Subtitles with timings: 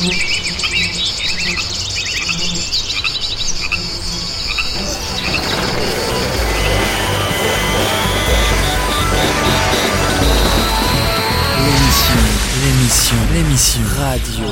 [0.00, 0.14] L'émission,
[12.62, 14.44] l'émission, l'émission radio.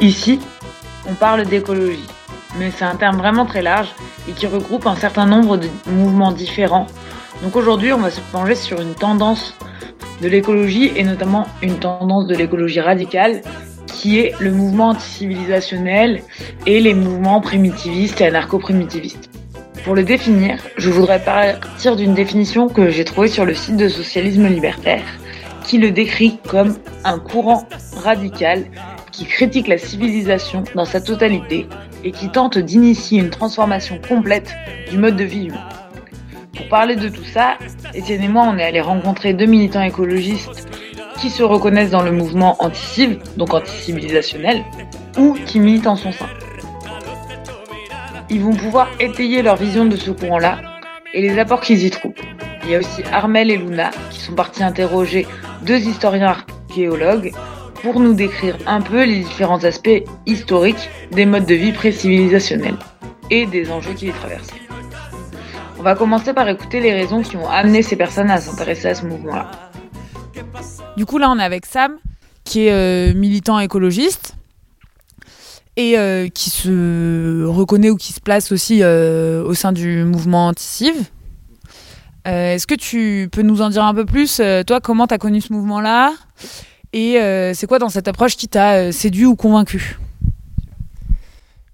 [0.00, 0.40] Ici,
[1.08, 2.00] on parle d'écologie,
[2.58, 3.94] mais c'est un terme vraiment très large
[4.28, 6.86] et qui regroupe un certain nombre de mouvements différents.
[7.42, 9.54] Donc aujourd'hui, on va se plonger sur une tendance
[10.20, 13.42] de l'écologie et notamment une tendance de l'écologie radicale
[13.86, 16.22] qui est le mouvement anticivilisationnel
[16.66, 19.30] et les mouvements primitivistes et anarcho-primitivistes.
[19.84, 23.88] Pour le définir, je voudrais partir d'une définition que j'ai trouvée sur le site de
[23.88, 25.02] Socialisme Libertaire,
[25.64, 28.64] qui le décrit comme un courant radical
[29.10, 31.66] qui critique la civilisation dans sa totalité
[32.04, 34.54] et qui tente d'initier une transformation complète
[34.90, 35.68] du mode de vie humain.
[36.56, 37.56] Pour parler de tout ça,
[37.94, 40.68] Étienne et moi, on est allés rencontrer deux militants écologistes
[41.18, 44.64] qui se reconnaissent dans le mouvement anti-civ, donc anti-civilisationnel,
[45.18, 46.26] ou qui militent en son sein.
[48.30, 50.58] Ils vont pouvoir étayer leur vision de ce courant-là
[51.12, 52.12] et les apports qu'ils y trouvent.
[52.64, 55.26] Il y a aussi Armel et Luna qui sont partis interroger
[55.62, 56.34] deux historiens
[56.68, 57.32] archéologues
[57.82, 62.76] pour nous décrire un peu les différents aspects historiques des modes de vie pré-civilisationnels
[63.30, 64.52] et des enjeux qui les traversent.
[65.78, 68.94] On va commencer par écouter les raisons qui ont amené ces personnes à s'intéresser à
[68.94, 69.50] ce mouvement-là.
[70.96, 71.96] Du coup, là, on est avec Sam,
[72.44, 74.36] qui est euh, militant écologiste
[75.76, 80.48] et euh, qui se reconnaît ou qui se place aussi euh, au sein du mouvement
[80.48, 80.94] anti-civ.
[82.24, 84.40] Est-ce que tu peux nous en dire un peu plus?
[84.66, 86.12] Toi, comment tu as connu ce mouvement-là?
[86.92, 89.98] Et euh, c'est quoi dans cette approche qui t'a euh, séduit ou convaincu?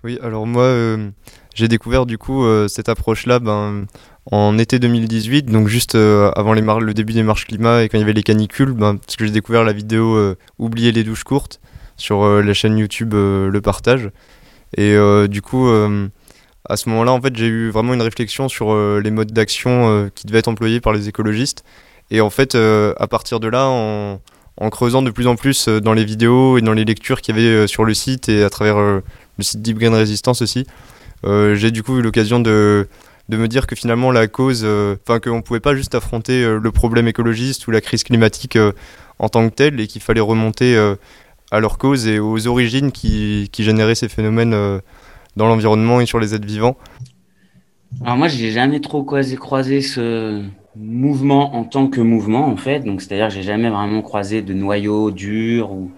[0.05, 1.10] Oui, alors moi, euh,
[1.55, 3.86] j'ai découvert du coup cette approche-là ben,
[4.30, 8.05] en été 2018, donc juste avant le début des marches climat et quand il y
[8.05, 11.60] avait les canicules, ben, parce que j'ai découvert la vidéo euh, Oublier les douches courtes
[11.97, 14.10] sur la chaîne YouTube Le Partage.
[14.76, 14.97] Et
[15.28, 19.32] du coup, à ce moment-là, en fait, j'ai eu vraiment une réflexion sur les modes
[19.32, 21.65] d'action qui devaient être employés par les écologistes.
[22.12, 24.21] Et en fait, à partir de là, en,
[24.60, 27.36] en creusant de plus en plus euh, dans les vidéos et dans les lectures qu'il
[27.36, 29.02] y avait euh, sur le site et à travers euh,
[29.36, 30.66] le site Deep Green Resistance aussi,
[31.24, 32.88] j'ai du coup eu l'occasion de,
[33.28, 37.06] de me dire que finalement la cause, enfin qu'on pouvait pas juste affronter le problème
[37.06, 38.58] écologiste ou la crise climatique
[39.18, 40.76] en tant que tel et qu'il fallait remonter
[41.50, 44.80] à leur cause et aux origines qui, qui généraient ces phénomènes
[45.36, 46.76] dans l'environnement et sur les êtres vivants.
[48.02, 50.42] Alors moi, j'ai jamais trop croisé ce
[50.76, 52.80] mouvement en tant que mouvement, en fait.
[52.80, 55.90] Donc, c'est-à-dire j'ai jamais vraiment croisé de noyau dur ou,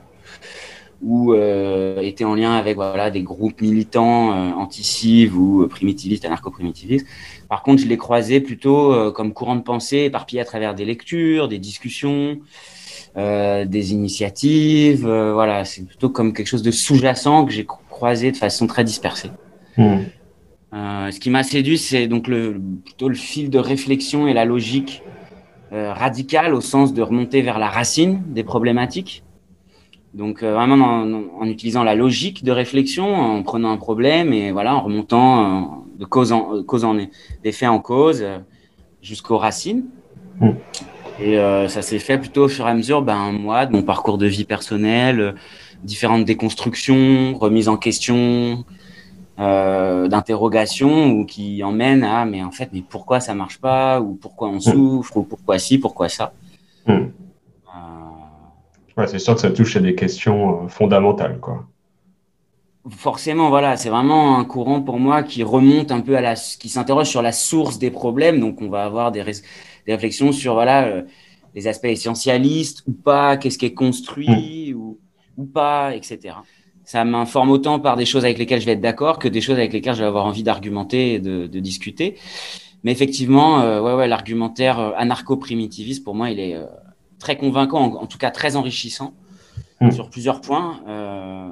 [1.02, 7.06] ou euh, été en lien avec voilà, des groupes militants euh, anti-civ ou primitivistes, anarcho-primitivistes.
[7.48, 10.84] Par contre, je l'ai croisé plutôt euh, comme courant de pensée éparpillé à travers des
[10.84, 12.38] lectures, des discussions,
[13.16, 15.02] euh, des initiatives.
[15.06, 18.84] voilà, c'est plutôt comme quelque chose de sous-jacent que j'ai cro- croisé de façon très
[18.84, 19.30] dispersée.
[19.78, 20.00] Hmm.
[20.72, 24.44] Euh, ce qui m'a séduit, c'est donc le, plutôt le fil de réflexion et la
[24.44, 25.02] logique
[25.72, 29.24] euh, radicale au sens de remonter vers la racine des problématiques.
[30.14, 34.50] Donc euh, vraiment en, en utilisant la logique de réflexion, en prenant un problème et
[34.52, 35.66] voilà, en remontant euh,
[35.98, 36.96] de cause en, euh, cause en
[37.44, 38.24] d'effet en cause
[39.02, 39.84] jusqu'aux racines.
[40.40, 40.50] Mm.
[41.22, 43.82] Et euh, ça s'est fait plutôt au fur et à mesure, ben moi, de mon
[43.82, 45.34] parcours de vie personnelle,
[45.84, 48.64] différentes déconstructions, remises en question,
[49.40, 54.14] euh, d'interrogations ou qui emmènent à mais en fait mais pourquoi ça marche pas ou
[54.14, 56.32] pourquoi on souffre ou pourquoi ci pourquoi ça?
[56.86, 56.92] Hmm.
[56.92, 57.08] Euh,
[58.96, 61.64] Ouais, c'est sûr que ça touche à des questions euh, fondamentales, quoi.
[62.90, 66.68] forcément voilà c'est vraiment un courant pour moi qui remonte un peu à la qui
[66.68, 68.40] s'interroge sur la source des problèmes.
[68.40, 69.24] Donc on va avoir des,
[69.86, 71.02] réflexions sur voilà euh,
[71.54, 74.98] les aspects essentialistes ou pas qu'est-ce qui est construit ou,
[75.38, 76.34] ou pas etc
[76.90, 79.58] ça m'informe autant par des choses avec lesquelles je vais être d'accord que des choses
[79.62, 82.08] avec lesquelles je vais avoir envie d'argumenter et de, de discuter
[82.82, 86.66] mais effectivement euh, ouais ouais l'argumentaire euh, anarcho-primitiviste pour moi il est euh,
[87.20, 89.10] très convaincant en, en tout cas très enrichissant
[89.82, 89.92] Mm.
[89.92, 91.48] sur plusieurs points euh,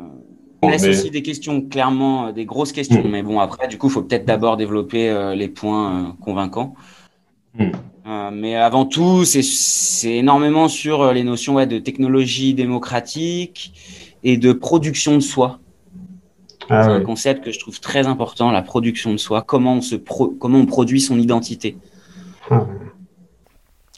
[0.60, 3.02] on laisse mais- aussi des questions, clairement, des grosses questions.
[3.02, 3.10] Mm.
[3.10, 5.04] Mais bon, après, du coup, il faut peut-être d'abord développer
[5.34, 6.74] les points convaincants.
[7.54, 7.64] Mm.
[8.06, 13.72] Euh, mais avant tout, c'est- énormément sur les notions ouais, de technologie démocratique
[14.24, 15.60] et de production de soi.
[16.70, 19.42] Ah c'est un concept que je trouve très important, la production de soi.
[19.42, 21.78] Comment on, se pro- comment on produit son identité.
[22.50, 22.66] Ah.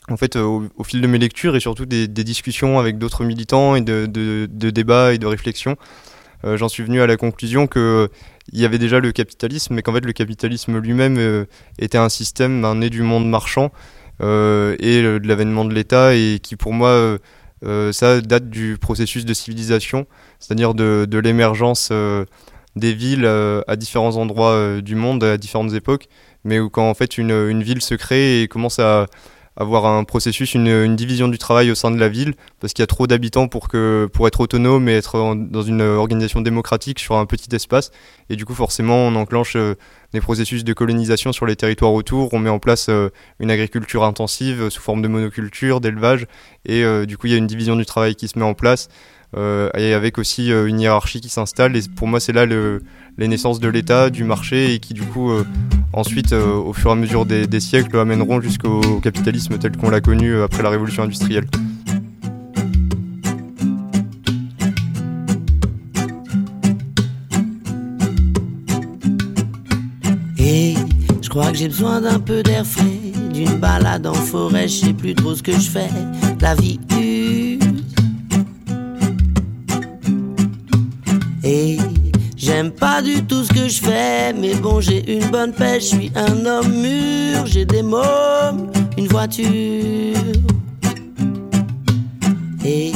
[0.08, 2.98] En fait, euh, au, au fil de mes lectures et surtout des, des discussions avec
[2.98, 5.76] d'autres militants et de, de- de débats et de réflexions,
[6.44, 8.08] euh, j'en suis venu à la conclusion que euh,
[8.52, 11.46] il y avait déjà le capitalisme, mais qu'en fait le capitalisme lui-même
[11.78, 13.70] était un système né du monde marchand
[14.20, 17.18] et de l'avènement de l'État et qui pour moi
[17.62, 20.06] ça date du processus de civilisation,
[20.38, 21.92] c'est-à-dire de, de l'émergence
[22.76, 26.08] des villes à différents endroits du monde à différentes époques,
[26.44, 29.06] mais où quand en fait une, une ville se crée et commence à
[29.60, 32.84] avoir un processus, une, division du travail au sein de la ville, parce qu'il y
[32.84, 37.26] a trop d'habitants pour, pour être autonome et être dans une organisation démocratique sur un
[37.26, 37.90] petit espace.
[38.30, 39.74] Et du coup, forcément, on enclenche euh,
[40.14, 44.02] des processus de colonisation sur les territoires autour, on met en place euh, une agriculture
[44.02, 46.26] intensive sous forme de monoculture, d'élevage,
[46.64, 48.54] et euh, du coup, il y a une division du travail qui se met en
[48.54, 48.88] place.
[49.34, 51.76] avec aussi une hiérarchie qui s'installe.
[51.76, 52.82] Et pour moi, c'est là le,
[53.18, 55.30] les naissances de l'État, du marché, et qui du coup
[55.92, 60.00] ensuite, euh, au fur et à mesure des, siècles, amèneront jusqu'au capitalisme tel qu'on l'a
[60.00, 61.46] connu euh, après la révolution industrielle.
[70.38, 70.74] Et
[71.22, 72.84] je crois que j'ai besoin d'un peu d'air frais,
[73.32, 75.90] d'une balade en forêt, je sais plus trop ce que je fais.
[76.40, 76.80] La vie
[82.60, 85.96] J'aime pas du tout ce que je fais, mais bon, j'ai une bonne pêche, je
[85.96, 89.46] suis un homme mûr, j'ai des mômes, une voiture.
[92.62, 92.92] Et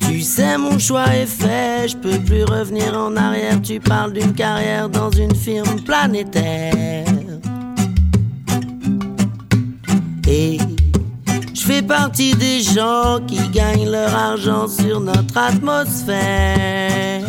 [0.00, 3.62] tu sais, mon choix est fait, je peux plus revenir en arrière.
[3.62, 7.06] Tu parles d'une carrière dans une firme planétaire.
[10.28, 10.58] Et
[11.54, 17.22] je fais partie des gens qui gagnent leur argent sur notre atmosphère.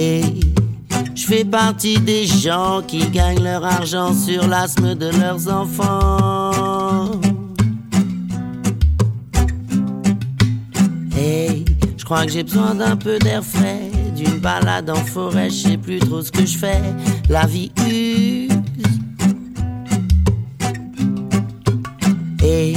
[0.00, 7.20] Je fais partie des gens qui gagnent leur argent sur l'asthme de leurs enfants.
[11.18, 11.64] Et
[11.98, 15.76] je crois que j'ai besoin d'un peu d'air frais, d'une balade en forêt, je sais
[15.76, 16.80] plus trop ce que je fais.
[17.28, 18.50] La vie use.
[22.42, 22.72] Et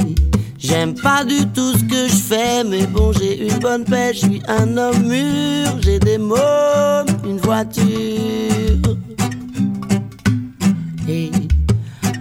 [0.64, 4.26] J'aime pas du tout ce que je fais, mais bon, j'ai une bonne pêche, je
[4.28, 8.96] suis un homme mûr, j'ai des mômes, une voiture.
[11.06, 11.30] Et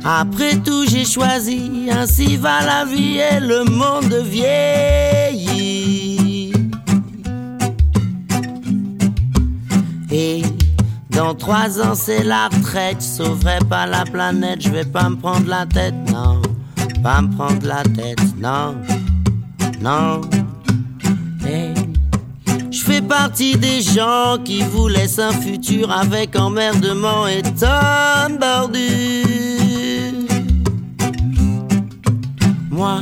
[0.04, 5.72] après tout, j'ai choisi, ainsi va la vie et le monde vieillit.
[10.12, 10.42] Et
[11.12, 15.16] dans trois ans, c'est la retraite, je sauverai pas la planète, je vais pas me
[15.16, 16.42] prendre la tête, non
[17.04, 18.76] pas me prendre la tête, non,
[19.82, 20.22] non.
[22.72, 28.80] je fais partie des gens qui vous laissent un futur avec emmerdement et tonne bordure.
[32.72, 33.02] Moi,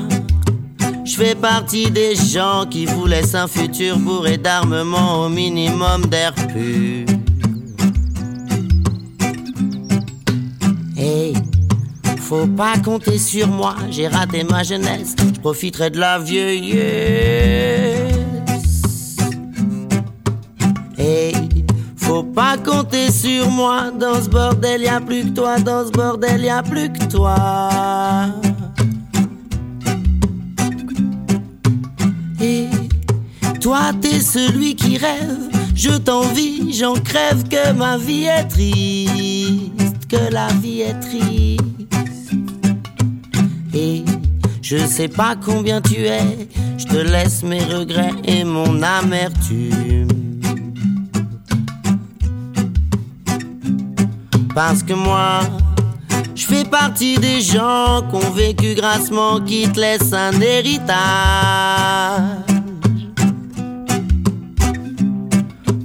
[1.06, 6.33] je fais partie des gens qui vous laissent un futur bourré d'armement au minimum d'air
[6.33, 7.20] pur.
[12.31, 16.78] Faut pas compter sur moi, j'ai raté ma jeunesse, je profiterai de la vieillesse.
[20.98, 21.36] Hey,
[21.98, 25.92] faut pas compter sur moi, dans ce bordel y a plus que toi, dans ce
[25.92, 27.38] bordel y a plus que toi.
[32.42, 32.68] Et
[33.60, 40.31] toi t'es celui qui rêve, je t'envie, j'en crève que ma vie est triste, que
[40.31, 41.41] la vie est triste.
[44.61, 46.47] Je sais pas combien tu es,
[46.78, 50.07] je te laisse mes regrets et mon amertume.
[54.54, 55.42] Parce que moi,
[56.35, 60.95] je fais partie des gens qui ont vécu grassement, qui te laissent un héritage.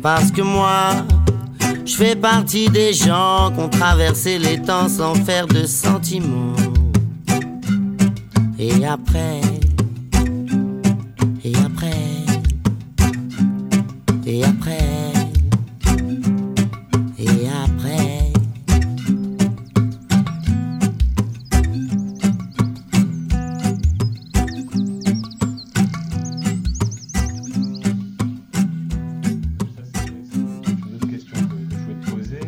[0.03, 0.91] Parce que moi,
[1.85, 6.66] je fais partie des gens qui ont traversé les temps sans faire de sentiments.
[8.69, 9.41] Et après,
[11.45, 11.93] et après,
[14.27, 15.13] et après,
[17.17, 18.33] et après.
[30.91, 32.41] Une question que je voulais te poser,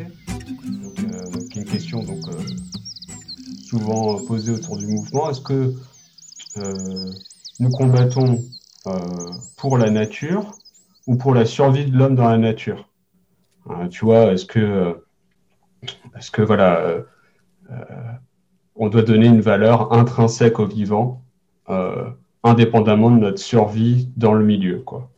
[0.98, 2.42] euh, qui est une question donc euh,
[3.64, 5.30] souvent posée autour du mouvement.
[5.30, 5.74] Est-ce que euh,
[6.56, 8.38] nous combattons
[8.86, 8.98] euh,
[9.56, 10.52] pour la nature
[11.06, 12.88] ou pour la survie de l'homme dans la nature.
[13.70, 15.02] Euh, tu vois, est-ce que,
[16.16, 17.04] est-ce que voilà,
[18.76, 21.22] on doit donner une valeur intrinsèque au vivant,
[22.44, 25.10] indépendamment de notre survie dans le milieu, quoi.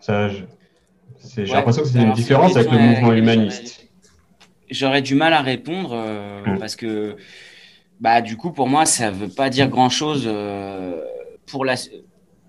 [0.00, 3.86] Ça, J'ai l'impression que c'est une différence avec le mouvement humaniste.
[4.70, 5.94] J'aurais du mal à répondre
[6.46, 6.58] hmm.
[6.58, 7.16] parce que,
[8.00, 10.28] bah, du coup, pour moi, ça ne veut pas dire grand-chose
[11.46, 11.74] pour la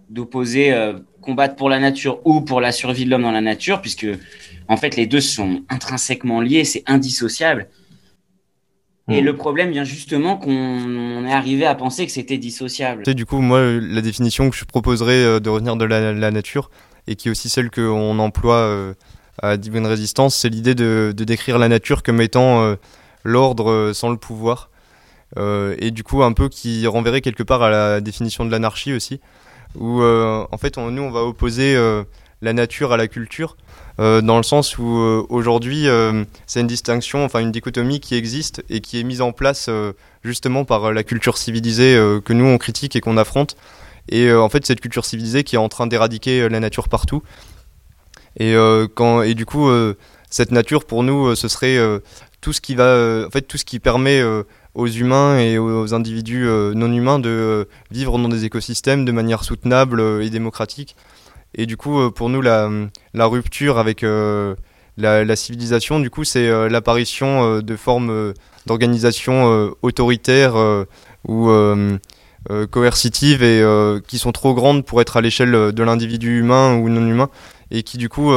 [0.10, 0.74] d'opposer
[1.22, 4.08] combattre pour la nature ou pour la survie de l'homme dans la nature, puisque
[4.67, 7.70] en fait les deux sont intrinsèquement liés, c'est indissociable.
[9.10, 9.25] Et hmm.
[9.25, 13.03] le problème vient justement qu'on est arrivé à penser que c'était dissociable.
[13.13, 16.70] Du coup, moi, la définition que je proposerais euh, de revenir de la, nature,
[17.08, 18.93] et qui est aussi celle qu'on emploie euh,
[19.41, 22.75] à Divine Résistance, c'est l'idée de, décrire la nature comme étant euh,
[23.24, 24.70] l'ordre sans le pouvoir.
[25.38, 29.21] Et du coup, un peu qui renverrait quelque part à la définition de l'anarchie aussi
[29.75, 32.03] où euh, en fait nous on va opposer euh,
[32.41, 33.57] la nature à la culture.
[34.00, 34.85] Euh, dans le sens où
[35.29, 35.88] aujourd'hui
[36.47, 39.69] c'est une distinction, enfin une dichotomie qui existe et qui est mise en place
[40.23, 41.95] justement par la culture civilisée
[42.25, 43.55] que nous on critique et qu'on affronte.
[44.09, 47.21] Et en fait cette culture civilisée qui est en train d'éradiquer la nature partout.
[48.39, 49.69] Et, et du coup
[50.29, 51.77] cette nature pour nous ce serait
[52.39, 54.23] tout ce qui va, en fait tout ce qui permet
[54.73, 59.11] aux humains et aux individus euh, non humains de euh, vivre dans des écosystèmes de
[59.11, 60.95] manière soutenable euh, et démocratique.
[61.53, 62.69] Et du coup, pour nous, la,
[63.13, 68.33] rupture avec la, civilisation, du coup, c'est l'apparition de formes
[68.65, 70.55] d'organisation autoritaires
[71.27, 71.51] ou
[72.71, 73.65] coercitives et
[74.07, 77.29] qui sont trop grandes pour être à l'échelle de l'individu humain ou non humain
[77.69, 78.31] et qui du coup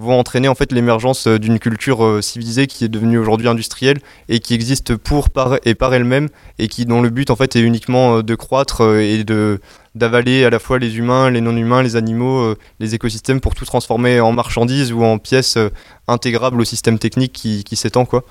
[0.00, 3.98] vont entraîner en fait l'émergence euh, d'une culture euh, civilisée qui est devenue aujourd'hui industrielle
[4.28, 6.28] et qui existe pour par et par elle-même
[6.58, 9.60] et qui dont le but en fait est uniquement euh, de croître et de
[9.94, 14.20] d'avaler à la fois les humains, les non-humains, les animaux, les écosystèmes pour tout transformer
[14.20, 15.58] en marchandises ou en pièces
[16.06, 18.22] intégrables au système technique qui, s'étend quoi.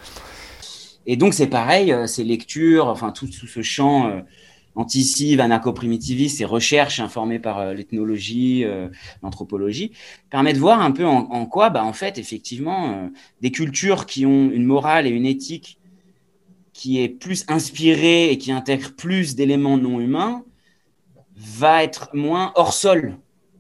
[1.05, 4.23] Et donc c'est pareil, ces lectures, enfin tout, tout ce champ
[4.75, 8.87] anti-civ, anarcho-primitiviste, ces recherches informées par euh, l'ethnologie, euh,
[9.23, 9.91] l'anthropologie,
[10.29, 13.07] permettent de voir un peu en, quoi, bah, en fait, effectivement, euh,
[13.41, 15.79] des cultures qui ont une morale et une éthique
[16.73, 20.43] qui est plus inspirée et qui intègre plus d'éléments non humains,
[21.35, 23.17] va être moins hors sol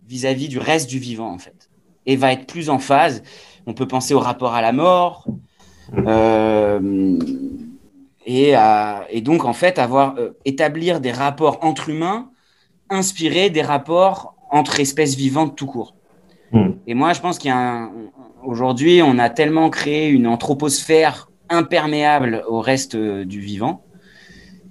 [0.07, 1.69] vis-à-vis du reste du vivant, en fait,
[2.05, 3.23] et va être plus en phase.
[3.65, 5.27] On peut penser au rapport à la mort.
[5.97, 7.19] Euh,
[8.25, 8.53] et,
[9.21, 12.29] donc en fait avoir euh, établir des rapports entre humains
[12.89, 15.95] inspirés des rapports entre espèces vivantes tout court.
[16.51, 16.71] Hmm.
[16.87, 17.89] Et moi je pense qu'il y a
[18.43, 23.83] aujourd'hui on a tellement créé une anthroposphère imperméable au reste euh, du vivant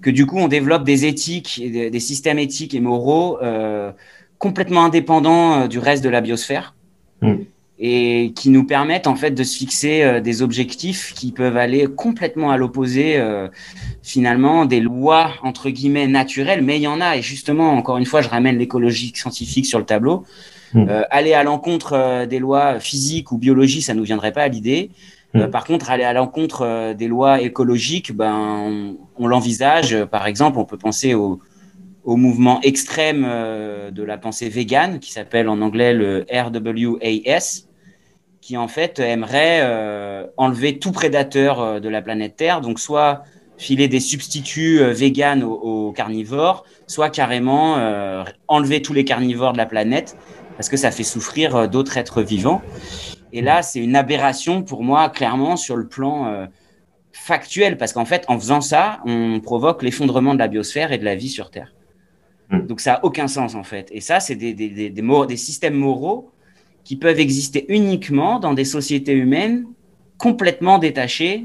[0.03, 3.91] que du coup on développe des éthiques, des, systèmes éthiques et moraux euh,
[4.39, 6.77] complètement indépendants du reste de la biosphère.
[7.21, 7.39] Hmm
[7.81, 11.87] et qui nous permettent en fait de se fixer euh, des objectifs qui peuvent aller
[11.87, 13.49] complètement à l'opposé euh,
[14.03, 18.07] finalement des lois entre guillemets naturelles, mais il y en a et justement encore une
[18.07, 20.25] fois je ramène l'écologie scientifique sur le tableau.
[20.75, 20.87] Hmm.
[20.89, 24.91] Euh, aller à l'encontre des lois physiques ou biologiques, ça nous viendrait pas à l'idée.
[25.35, 25.47] Hmm.
[25.49, 30.05] par contre, aller à l'encontre des lois écologiques, ben on, l'envisage.
[30.07, 31.39] Par exemple, on peut penser au,
[32.03, 33.29] au mouvement extrême
[33.93, 37.68] de la pensée végane qui s'appelle en anglais le RWAS,
[38.49, 43.25] qui en fait aimerait euh, enlever tout prédateur euh, de la planète Terre, donc soit
[43.59, 47.77] filer des substituts euh, véganes aux, carnivores, soit carrément
[48.47, 50.17] enlever tous les carnivores de la planète,
[50.57, 52.63] parce que ça fait souffrir d'autres êtres vivants.
[53.35, 56.49] Et là, c'est une aberration pour moi, clairement, sur le plan
[57.13, 61.05] factuel, parce qu'en fait, en faisant ça, on provoque l'effondrement de la biosphère et de
[61.05, 61.75] la vie sur Terre.
[62.49, 62.67] Hmm.
[62.67, 63.89] Donc ça n'a aucun sens, en fait.
[63.93, 66.31] Et ça, c'est des, des, des, des systèmes moraux
[66.89, 69.67] qui peuvent exister uniquement dans des sociétés humaines
[70.17, 71.45] complètement détachées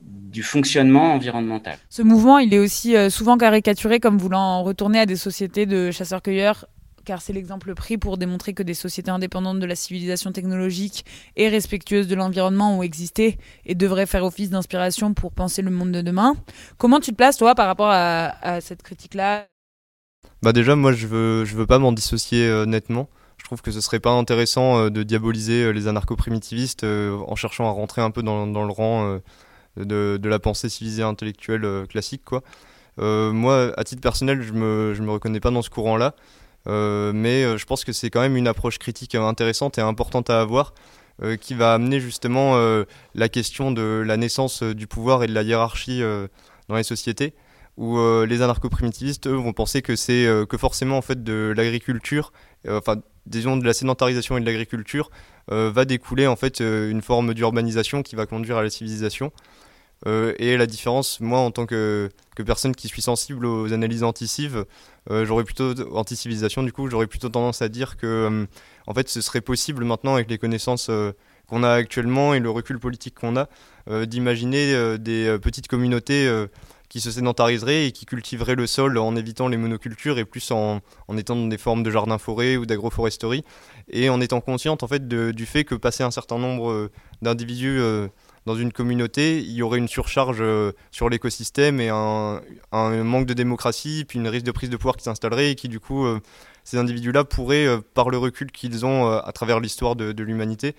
[0.00, 1.76] du fonctionnement environnemental.
[1.90, 5.90] Ce mouvement, il est aussi euh, souvent caricaturé comme voulant retourner à des sociétés de
[5.90, 6.64] chasseurs-cueilleurs,
[7.04, 11.04] car c'est l'exemple pris pour démontrer que des sociétés indépendantes de la civilisation technologique
[11.36, 15.92] et respectueuses de l'environnement ont existé et devraient faire office d'inspiration pour penser le monde
[15.92, 16.36] de demain.
[16.78, 19.46] Comment tu te places, toi, par rapport à, cette critique-là?
[20.42, 23.10] Bah déjà, moi, je veux, je veux pas m'en dissocier euh, nettement
[23.40, 27.36] je trouve que ce serait pas intéressant euh, de diaboliser euh, les anarcho-primitivistes euh, en
[27.36, 29.18] cherchant à rentrer un peu dans, le rang
[29.76, 32.22] de, la pensée civilisée intellectuelle classique.
[32.98, 36.14] Moi, à titre personnel, je me, me reconnais pas dans ce courant-là,
[36.66, 40.74] mais je pense que c'est quand même une approche critique intéressante et importante à avoir.
[41.40, 42.58] qui va amener justement
[43.14, 46.02] la question de la naissance du pouvoir et de la hiérarchie
[46.68, 47.34] dans les sociétés,
[47.78, 52.32] où les anarcho-primitivistes, eux, vont penser que c'est que forcément en fait de l'agriculture,
[52.68, 55.10] enfin disons, de la sédentarisation et de l'agriculture
[55.50, 59.32] euh, va découler en fait euh, une forme d'urbanisation qui va conduire à la civilisation.
[60.06, 62.08] et la différence, moi, en tant que,
[62.46, 64.64] personne qui suis sensible aux analyses anticives,
[65.10, 68.46] j'aurais plutôt anti-civilisation, du coup, j'aurais plutôt tendance à dire que,
[68.86, 70.90] en fait, ce serait possible maintenant avec les connaissances
[71.46, 73.46] qu'on a actuellement et le recul politique qu'on a,
[74.06, 76.26] d'imaginer des petites communautés
[76.90, 80.80] qui se sédentariseraient et qui cultiveraient le sol en évitant les monocultures et plus en,
[81.06, 83.44] en étant dans des formes de jardins-forêts ou d'agroforesterie
[83.88, 86.90] et en étant consciente en fait du fait que passer un certain nombre euh,
[87.22, 88.08] d'individus euh,
[88.44, 92.40] dans une communauté, il y aurait une surcharge euh, sur l'écosystème et un,
[92.72, 95.68] un, manque de démocratie, puis une risque de prise de pouvoir qui s'installerait et qui
[95.68, 96.06] du coup
[96.64, 100.74] ces individus-là pourraient, par le recul qu'ils ont à travers l'histoire de, de l'humanité,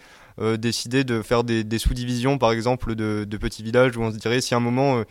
[0.57, 4.17] décider de faire des, des sous-divisions, par exemple, de, de, petits villages où on se
[4.17, 5.03] dirait si à un moment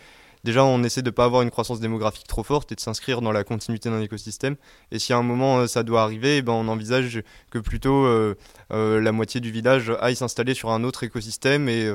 [0.44, 3.20] déjà on essaie de ne pas avoir une croissance démographique trop forte et de s'inscrire
[3.20, 4.56] dans la continuité d'un écosystème.
[4.90, 8.04] Et si à un moment euh, ça doit arriver, eh ben, on envisage que plutôt
[8.06, 8.35] euh,
[8.73, 11.92] euh, la moitié du village aille s'installer sur un autre écosystème et,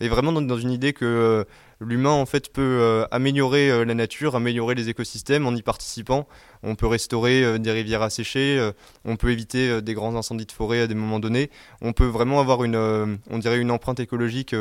[0.00, 1.44] et vraiment dans, une idée que
[1.80, 6.26] l'humain en fait peut améliorer la nature, améliorer les écosystèmes en y participant.
[6.62, 8.70] On peut restaurer des rivières asséchées,
[9.04, 11.50] on peut éviter des grands incendies de forêt à des moments donnés.
[11.80, 14.54] On peut vraiment avoir une, on dirait une empreinte écologique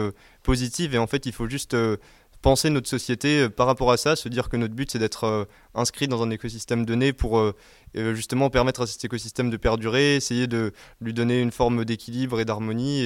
[0.43, 1.75] positive et en fait il faut juste
[2.47, 5.25] penser notre société euh, par rapport à ça, se dire que notre but c'est d'être
[5.25, 5.43] euh,
[5.75, 7.53] inscrit dans un écosystème donné pour euh,
[8.13, 12.45] justement permettre à cet écosystème de perdurer, essayer de lui donner une forme d'équilibre et
[12.45, 13.01] d'harmonie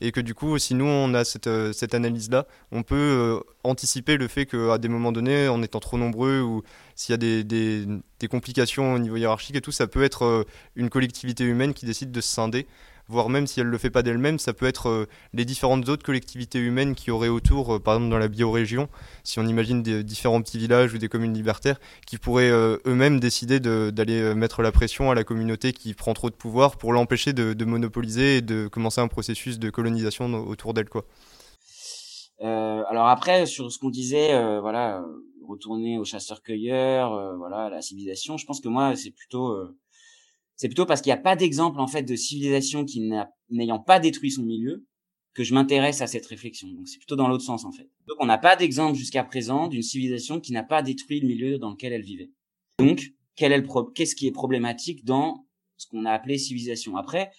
[0.00, 4.26] et, que du coup si nous on a cette, cette analyse-là, on peut anticiper le
[4.26, 6.62] fait qu'à des moments donnés, en étant trop nombreux ou
[6.96, 10.46] s'il y a des, des, complications au niveau hiérarchique et tout, ça peut être
[10.76, 12.66] une collectivité humaine qui décide de se scinder
[13.08, 15.88] voire même si elle ne le fait pas d'elle-même, ça peut être euh, les différentes
[15.88, 18.88] autres collectivités humaines qui auraient autour, euh, par exemple dans la biorégion,
[19.22, 23.20] si on imagine des différents petits villages ou des communes libertaires, qui pourraient euh, eux-mêmes
[23.20, 27.32] décider d'aller mettre la pression à la communauté qui prend trop de pouvoir pour l'empêcher
[27.32, 30.88] de, monopoliser et de commencer un processus de colonisation autour d'elle.
[30.88, 31.04] quoi.
[32.40, 35.04] alors après, sur ce qu'on disait, voilà,
[35.46, 39.56] retourner aux chasseurs-cueilleurs, voilà, à la civilisation, je pense que moi, c'est plutôt
[40.56, 43.10] c'est plutôt parce qu'il n'y a pas d'exemple en fait de civilisation qui
[43.50, 44.86] n'ayant pas détruit son milieu
[45.34, 46.68] que je m'intéresse à cette réflexion.
[46.68, 47.88] Donc c'est plutôt dans l'autre sens en fait.
[48.08, 51.58] Donc on n'a pas d'exemple jusqu'à présent d'une civilisation qui n'a pas détruit le milieu
[51.58, 52.30] dans lequel elle vivait.
[52.78, 56.96] Donc quel est le qu'est-ce qui est problématique dans ce qu'on a appelé civilisation?
[56.96, 57.30] Après,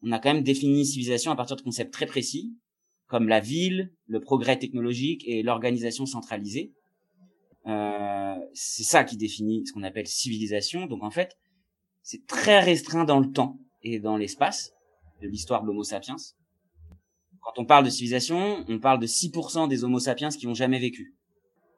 [0.00, 2.56] on a quand même défini civilisation à partir de concepts très précis
[3.06, 6.72] comme la ville, le progrès technologique et l'organisation centralisée.
[7.66, 10.86] Euh, c'est ça qui définit ce qu'on appelle civilisation.
[10.86, 11.36] Donc en fait,
[12.02, 14.72] c'est très restreint dans le temps et dans l'espace
[15.20, 16.16] de l'histoire de l'Homo sapiens.
[17.40, 20.78] Quand on parle de civilisation, on parle de 6% des Homo sapiens qui ont jamais
[20.78, 21.14] vécu.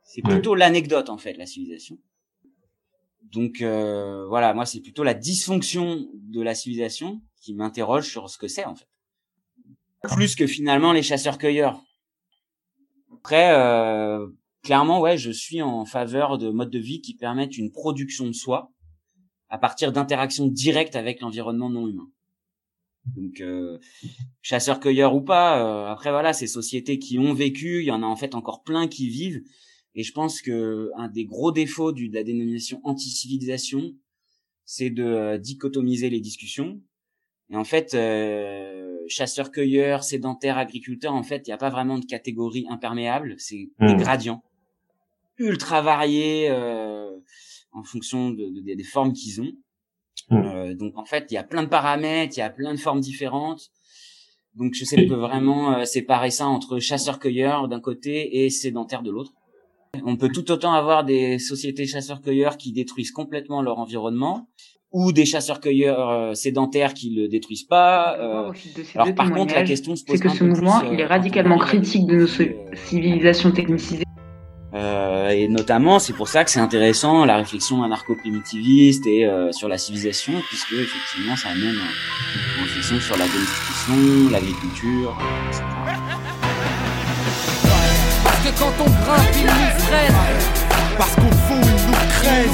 [0.02, 1.98] C'est plutôt l'anecdote en fait, la civilisation.
[3.22, 8.36] Donc euh, voilà, moi c'est plutôt la dysfonction de la civilisation qui m'interroge sur ce
[8.36, 8.86] que c'est en fait.
[10.02, 11.82] Plus que finalement les chasseurs-cueilleurs.
[13.10, 14.28] Après, euh,
[14.62, 18.32] clairement, ouais, je suis en faveur de modes de vie qui permettent une production de
[18.32, 18.73] soi
[19.54, 22.10] à partir d'interactions directes avec l'environnement non humain.
[23.14, 23.78] Donc euh,
[24.42, 28.06] chasseurs-cueilleurs ou pas, euh, après voilà, ces sociétés qui ont vécu, il y en a
[28.06, 29.42] en fait encore plein qui vivent.
[29.94, 33.94] Et je pense que un des gros défauts du, de la dénomination anti-civilisation,
[34.64, 36.80] c'est de euh, dichotomiser les discussions.
[37.48, 42.06] Et en fait, euh, chasseurs-cueilleurs, sédentaires, agriculteurs, en fait, il n'y a pas vraiment de
[42.06, 43.98] catégorie imperméable, c'est des mmh.
[43.98, 44.42] gradients
[45.38, 46.48] ultra variés.
[47.74, 49.52] Euh, en fonction de, des formes qu'ils ont.
[50.30, 50.36] Mmh.
[50.36, 52.78] Euh, donc en fait, il y a plein de paramètres, il y a plein de
[52.78, 53.70] formes différentes.
[54.54, 59.10] Donc je sais que vraiment euh, séparer ça entre chasseurs-cueilleurs d'un côté et sédentaires de
[59.10, 59.32] l'autre.
[60.04, 64.48] On peut tout autant avoir des sociétés chasseurs-cueilleurs qui détruisent complètement leur environnement
[64.94, 68.16] ou des chasseurs-cueilleurs euh, sédentaires qui le détruisent pas.
[68.18, 68.52] Euh,
[68.94, 72.06] alors par contre, la question se pose c'est que ce mouvement, il est radicalement critique
[72.06, 72.26] de nos
[72.76, 74.03] civilisations technicisées
[75.24, 79.68] euh, et notamment, c'est pour ça que c'est intéressant la réflexion anarcho-primitiviste et euh, sur
[79.68, 81.76] la civilisation, puisque effectivement, ça amène
[82.56, 85.16] une réflexion sur la domestication, l'agriculture,
[85.48, 85.64] etc.
[88.22, 90.14] Parce que quand on grimpe, ils nous freine.
[90.98, 92.50] Parce qu'au fond, ils nous craignent.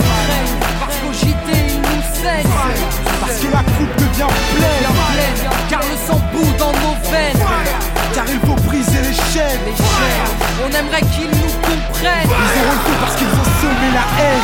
[0.79, 2.51] Parce qu'au JT, ils nous saignent.
[3.21, 4.87] Parce que la coupe devient pleine.
[5.69, 7.47] Car le sang bout dans nos veines.
[8.15, 12.29] Car il faut briser On aimerait qu'ils nous comprennent.
[12.29, 14.41] Ils ont le parce qu'ils ont semé la haine.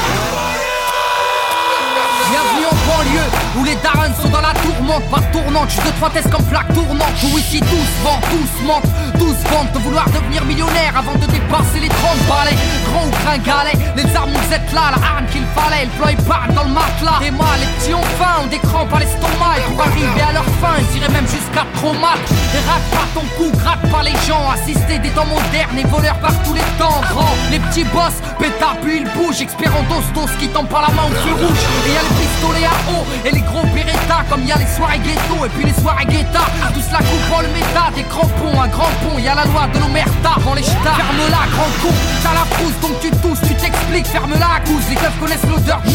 [2.31, 6.11] Bienvenue en banlieue où les darons sont dans la tour tourmente, pas tournante, juste trois
[6.11, 7.15] tests comme plaque tournante.
[7.21, 8.83] Tout ici doucement, doucement,
[9.19, 11.99] douce vente de vouloir devenir millionnaire avant de dépasser les 30
[12.29, 12.57] balais.
[12.87, 16.49] Grand ou gringalet, les armes vous êtes là, la arme qu'il fallait, le plan part
[16.55, 17.21] dans le matelas.
[17.25, 19.59] Et mal, les petits ont faim, ont des crampes à l'estomac.
[19.59, 22.19] Et pour arriver à leur fin, ils iraient même jusqu'à traumat.
[22.55, 24.51] Et rate pas ton cou, gratte pas les gens.
[24.51, 27.01] Assister des temps modernes et voleurs par tous les temps.
[27.11, 29.41] Grand, les petits boss, péta puis ils bougent.
[29.41, 30.03] Expert en dos,
[30.39, 31.63] qui tombe par la main au feu rouge.
[31.87, 34.25] Et y a les pistolets à eau et les gros Beretta.
[34.29, 36.45] Comme y a les soirées ghetto et puis les soirées guetta.
[36.75, 39.19] Tous la coupe en le méta, des crampons, un grand pont.
[39.19, 40.97] Y a la loi de nos merdas dans les ch'tas.
[40.97, 44.07] Ferme-la, grand con, t'as la frousse donc tu tousses, tu t'expliques.
[44.07, 45.91] Ferme-la, cousse, les keufs connaissent l'odeur de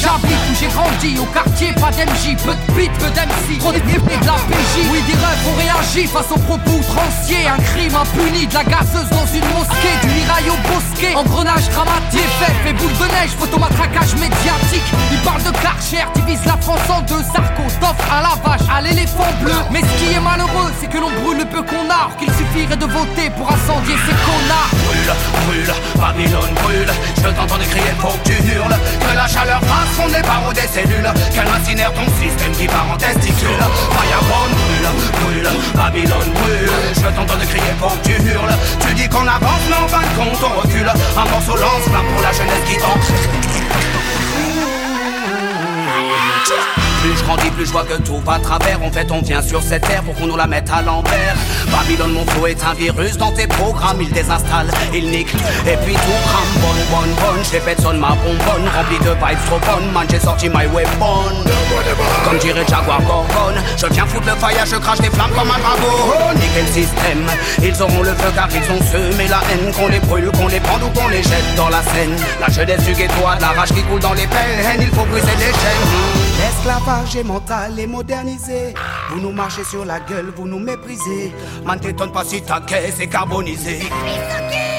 [0.00, 3.58] J'habite où j'ai grandi, au quartier, pas d'MJ, peu de beat, peu d'MC.
[3.58, 4.74] Trop de de la PJ.
[4.90, 7.48] Oui, des rêves ont réagi face aux propos outranciers.
[7.48, 11.14] Un crime impuni, de la gazeuse dans une mosquée, du mirail au bosquet.
[11.14, 14.88] Engrenage dramatique, fait, fait boule de neige, photomatraquage médiatique.
[15.12, 17.22] Il parle de Karcher, divise la France en deux.
[17.32, 19.52] Sarko, t'offre à la vache, à l'éléphant bleu.
[19.70, 22.86] Mais ce qui est malheureux, c'est que l'on brûle le peu qu'on a, suffirait de
[22.86, 24.72] voter pour incendier ces connards.
[24.86, 25.12] Brûle,
[25.44, 26.92] brûle, Babylone brûle.
[27.16, 28.78] Je t'entends crier, faut que tu hurles.
[29.00, 31.10] Que la chaleur fasse les barreaux des cellules.
[31.32, 33.62] Qu'elle incinère ton système qui part en testicule.
[33.94, 34.88] Fireborn brûle,
[35.20, 36.70] brûle, Babylone brûle.
[36.96, 38.56] Je t'entends crier, faut que tu hurles.
[38.80, 40.90] Tu dis qu'on avance, mais en fin de compte on recule.
[41.16, 43.06] Un morceau lance plein pour la jeunesse qui tente.
[47.00, 48.82] Plus je grandis, plus je vois que tout va travers.
[48.82, 51.34] En fait, on vient sur cette terre pour qu'on nous la mette à l'envers.
[51.72, 54.02] Babylone, mon flow est un virus dans tes programmes.
[54.02, 55.32] Il désinstalle, il nique,
[55.66, 56.52] et puis tout crame.
[56.60, 58.68] Bonne, bonne, bonne, je répète, sonne ma bonbonne.
[58.76, 61.32] Remplie de vibes trop bonnes, man, j'ai sorti my weapon.
[62.24, 65.58] Comme dirait Jaguar Gorgon, je viens foutre le fire, je crache des flammes comme un
[65.58, 66.34] dragon.
[66.34, 67.26] Nickel système,
[67.62, 69.72] ils auront le feu car ils ont semé la haine.
[69.72, 72.16] Qu'on les brûle, qu'on les prenne ou qu'on les jette dans la Seine.
[72.40, 74.80] La jeunesse du ghetto a de la rage qui coule dans les peines.
[74.80, 76.29] Il faut briser les chaînes.
[76.38, 78.74] L'esclavage est mental et modernisé.
[79.10, 81.32] Vous nous marchez sur la gueule, vous nous méprisez.
[81.64, 83.80] Man, t'étonne pas si ta caisse est carbonisée.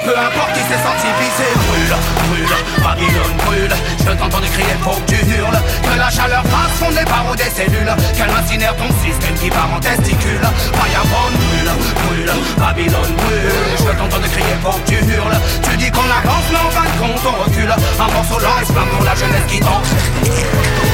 [0.03, 1.47] Peu importe qui s'est senti visé.
[1.67, 3.75] Brûle, brûle, Babylone brûle.
[3.99, 5.59] Je t'entends crier, faut que tu hurles.
[5.83, 7.93] Que la chaleur fasse fondre les barreaux des cellules.
[8.17, 10.41] Qu'elle incinère ton système qui part en testicule.
[10.73, 13.51] Fireborn brûle, brûle, Babylone brûle.
[13.77, 15.37] Je t'entends crier, faut que tu hurles.
[15.69, 17.73] Tu dis qu'on avance, mais en fin de compte on recule.
[17.99, 20.90] Un morceau lance plein pour la jeunesse qui tente.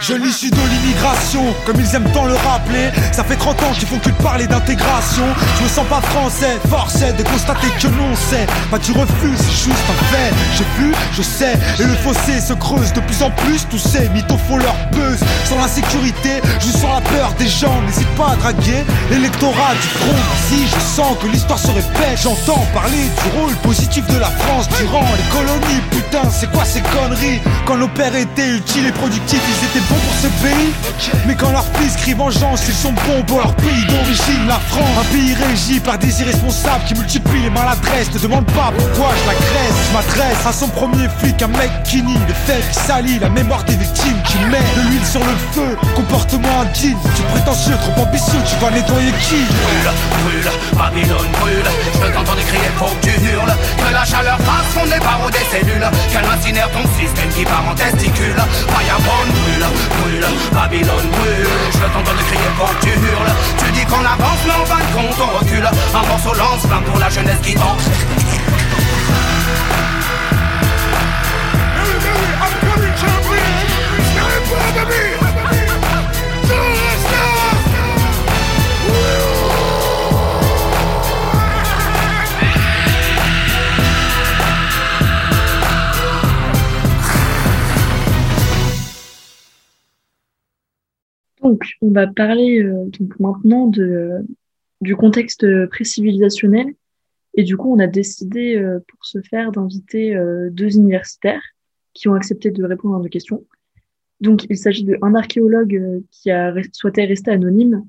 [0.00, 2.90] Je l'issue de l'immigration, comme ils aiment tant le rappeler.
[3.12, 5.24] Ça fait 30 ans qu'ils font que de parler d'intégration.
[5.58, 9.64] Je me sens pas français, forcé de constater que non, c'est pas du refus, c'est
[9.64, 10.32] juste un fait.
[10.56, 13.66] J'ai vu, je sais, et le fossé se creuse de plus en plus.
[13.70, 15.18] Tous ces mythos font leur buzz.
[15.48, 17.80] Sans l'insécurité, je sens la peur des gens.
[17.86, 20.22] N'hésite pas à draguer l'électorat du front.
[20.48, 24.68] Si je sens que l'histoire se répète, j'entends parler du rôle positif de la France
[24.78, 25.80] durant les colonies.
[25.90, 27.40] Putain, c'est quoi ces conneries?
[27.66, 30.72] Quand nos pères étaient utiles et productifs, ils étaient bons pour ce pays.
[31.26, 34.88] Mais quand leurs fils crient vengeance, ils sont bons pour leur pays d'origine, la France.
[35.00, 38.12] Un pays régi par des irresponsables qui multiplient les maladresses.
[38.14, 41.70] Ne demande pas pourquoi je la graisse Je m'adresse à son premier flic, un mec
[41.84, 45.20] qui nie Le fait qui salit la mémoire des victimes Qui met de l'huile sur
[45.20, 49.44] le feu, comportement indigne Tu prétentieux, trop ambitieux, tu vas nettoyer qui?
[49.44, 49.92] Brûle,
[50.24, 51.68] brûle, Babylone brûle.
[51.94, 53.54] Je t'entends crier, faut que tu hurles.
[53.78, 55.88] Que la chaleur fasse les barreaux des cellules.
[56.12, 58.36] Qu'elle incinère ton système qui part en testicule
[58.68, 59.66] Fireborn brûle,
[60.00, 61.46] brûle, Babylone brûle.
[61.72, 63.32] Je t'entends crier, faut que tu hurles.
[63.58, 65.66] Tu dis qu'on avance, mais en fin de compte on recule.
[65.66, 67.80] Un morceau lance plein pour la jeunesse qui tente
[91.44, 94.26] Donc, on va parler euh, donc maintenant de,
[94.80, 96.74] du contexte pré-civilisationnel.
[97.34, 101.42] Et du coup, on a décidé euh, pour ce faire d'inviter euh, deux universitaires
[101.92, 103.44] qui ont accepté de répondre à nos questions.
[104.20, 107.84] Donc, il s'agit d'un archéologue qui a souhaité rester anonyme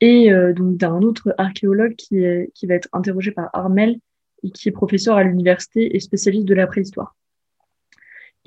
[0.00, 2.22] et donc d'un autre archéologue qui,
[2.54, 3.98] qui va être interrogé par Armel
[4.44, 7.17] et qui est professeur à l'université et spécialiste de la préhistoire.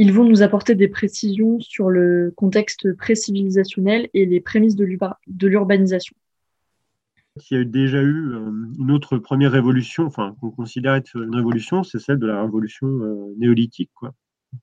[0.03, 5.19] Ils vont nous apporter des précisions sur le contexte pré-civilisationnel et les prémices de l'urba-
[5.27, 6.15] de l'urbanisation.
[7.37, 11.35] S'il y a déjà eu euh, une autre première révolution, enfin, qu'on considère être une
[11.35, 14.11] révolution, c'est celle de la révolution euh, néolithique, quoi.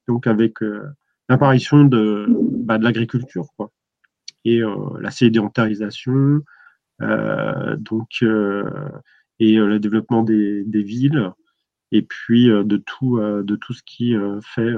[0.09, 0.83] Donc, avec euh,
[1.29, 2.27] l'apparition de,
[2.67, 3.71] bah, de l'agriculture, quoi.
[4.45, 4.61] Et
[5.01, 6.41] la sédentarisation,
[7.91, 8.11] donc,
[9.45, 11.31] et le développement des villes,
[11.93, 14.71] et puis euh, de, tout, euh, de tout ce qui euh, fait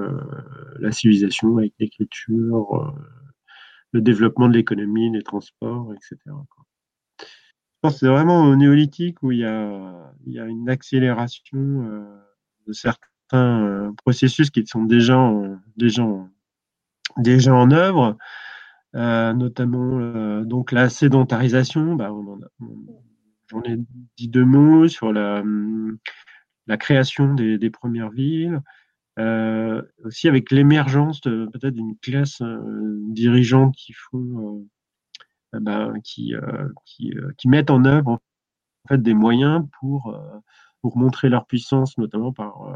[0.79, 2.95] la civilisation avec l'écriture,
[3.93, 6.17] le développement de l'économie, des transports, etc.
[7.19, 12.05] Je pense c'est vraiment au néolithique où il y a, a une accélération
[12.67, 16.07] de certains processus qui sont déjà en, déjà
[17.17, 18.19] déjà en œuvre,
[18.93, 21.95] notamment donc la sédentarisation.
[21.95, 22.11] Bah,
[23.49, 23.79] J'en ai
[24.17, 25.43] dit deux mots sur la,
[26.71, 28.63] la création des, des premières villes,
[29.19, 34.65] euh, aussi avec l'émergence peut-être d'une classe euh, dirigeante qui font,
[35.53, 36.33] ben, qui,
[36.87, 40.17] qui, qui, mettent en œuvre en fait des moyens pour,
[40.81, 42.73] pour montrer leur puissance, notamment par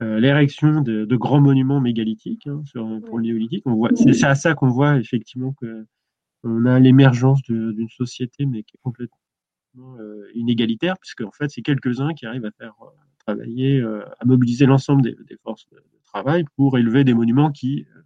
[0.00, 3.64] l'érection de, de, grands monuments mégalithiques hein, sur, pour le néolithique.
[3.94, 5.86] C'est à ça qu'on voit effectivement que
[6.42, 9.16] on a l'émergence d'une société, mais qui est complètement
[10.34, 12.74] inégalitaire, puisque en fait, c'est quelques-uns qui arrivent à faire
[13.28, 18.02] euh, à mobiliser l'ensemble des, forces de, travail pour élever des monuments qui ne euh,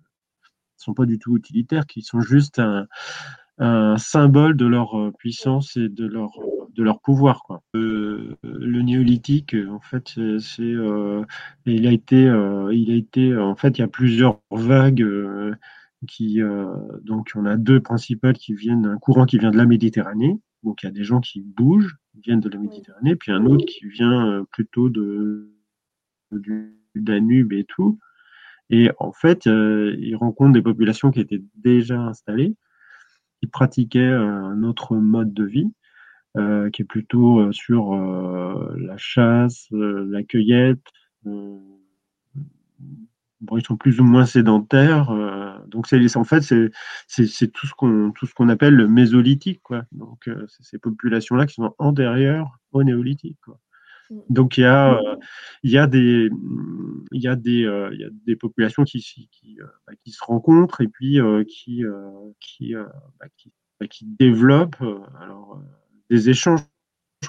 [0.76, 2.86] sont pas du tout utilitaires, qui sont juste un,
[3.96, 6.30] symbole de leur euh, puissance et de leur
[6.74, 7.40] de leur pouvoir
[7.72, 8.36] le
[8.82, 10.74] néolithique en fait c'est
[11.64, 12.24] il a été
[12.70, 15.02] il a été en fait il y a plusieurs vagues
[16.06, 16.42] qui
[17.02, 20.82] donc on a deux principales qui viennent un courant qui vient de la Méditerranée donc
[20.82, 23.86] il y a des gens qui bougent, viennent de la Méditerranée, puis un autre qui
[23.88, 25.50] vient euh, plutôt de,
[26.32, 27.98] du Danube et tout.
[28.70, 32.56] Et en fait, euh, ils rencontrent des populations qui étaient déjà installées,
[33.40, 35.70] qui pratiquaient un autre mode de vie,
[36.36, 40.82] euh, qui est plutôt sur la chasse, la cueillette,
[43.40, 45.10] bon, ils sont plus ou moins sédentaires.
[45.10, 49.60] Euh, donc, c'est, en fait, c'est, tout ce qu'on tout ce qu'on appelle le mésolithique.
[49.62, 49.84] Quoi.
[49.92, 53.38] Donc, euh, c'est ces populations-là qui sont antérieures au néolithique.
[53.44, 53.58] Quoi.
[54.10, 54.20] Mm.
[54.30, 55.16] Donc, il y a, euh,
[55.62, 56.30] il y a des,
[57.12, 60.80] il y a des, il y a des populations qui, qui, bah, qui se rencontrent
[60.80, 61.18] et puis
[61.48, 61.84] qui,
[62.40, 64.82] qui, bah, qui, bah, qui, développent
[65.20, 65.62] alors,
[66.10, 66.60] des échanges.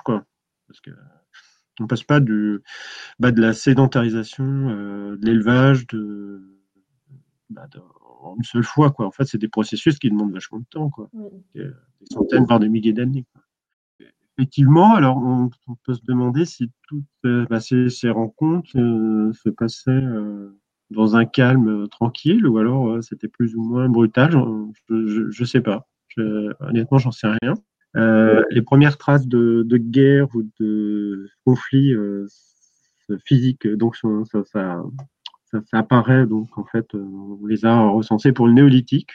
[0.04, 0.24] Quoi.
[0.68, 0.92] Parce que
[1.80, 2.62] on passe pas du,
[3.20, 5.86] bah, de la sédentarisation, euh, de l'élevage,
[7.50, 7.80] bah, de,
[8.22, 8.92] en une seule fois.
[8.92, 9.06] Quoi.
[9.06, 11.10] En fait, c'est des processus qui demandent vachement de temps, quoi.
[11.56, 11.70] Des,
[12.12, 13.26] centaines, voire des milliers d'années.
[14.38, 15.50] Effectivement, alors on,
[15.84, 20.04] peut se demander si toutes euh, bah, ces, rencontres euh, se passaient
[20.92, 24.32] dans un calme tranquille ou alors c'était plus ou moins brutal.
[24.90, 25.88] Je ne sais pas.
[26.10, 27.56] Je, honnêtement, j'en sais rien.
[27.98, 32.28] Euh, les premières traces de, guerre ou de conflit euh,
[33.26, 34.84] physique, donc ça, ça,
[35.72, 39.12] apparaît, donc en fait, euh, on les a recensés pour le néolithique.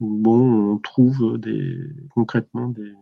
[0.00, 1.78] bon, on trouve des,
[2.14, 2.92] concrètement des,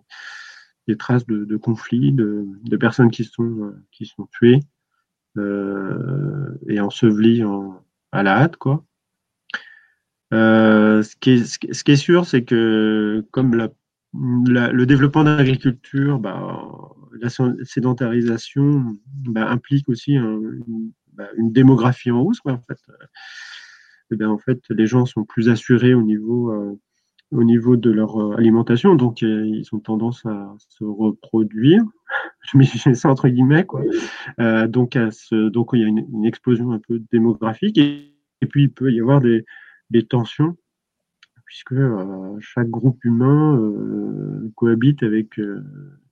[0.87, 4.61] des traces de, de conflits, de, personnes qui sont, qui sont tuées
[6.69, 7.45] et ensevelies
[8.11, 8.85] à la hâte, quoi.
[10.33, 13.69] ce, qui est, ce qui est sûr, c'est que comme la
[14.15, 16.63] le développement de l'agriculture, bah,
[17.21, 17.29] la
[17.65, 20.17] sédentarisation bah, implique aussi
[21.13, 22.41] bah, une, démographie en hausse.
[22.45, 22.79] en, fait.
[24.11, 26.81] Et eh en fait, les gens sont plus assurés au niveau, euh,
[27.31, 31.83] au niveau de leur euh, alimentation, donc euh, ils ont tendance à se reproduire.
[32.51, 33.67] Je mets ça entre guillemets.
[33.67, 33.83] Quoi.
[34.69, 34.97] donc,
[35.33, 38.15] donc, il y a une, explosion un peu démographique et,
[38.49, 39.45] puis il peut y avoir des,
[39.91, 40.57] des tensions
[41.49, 45.39] puisque euh, chaque groupe humain euh, cohabite avec.
[45.41, 45.65] Euh,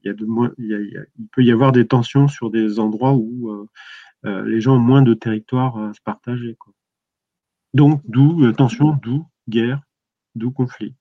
[0.03, 3.67] il, y a de moins, il, peut y avoir des tensions sur des endroits où
[4.23, 6.55] les gens ont moins de territoire à se partager.
[6.61, 6.73] Quoi.
[7.75, 9.81] Donc, d'où tension, d'où guerre,
[10.37, 10.95] d'où conflit.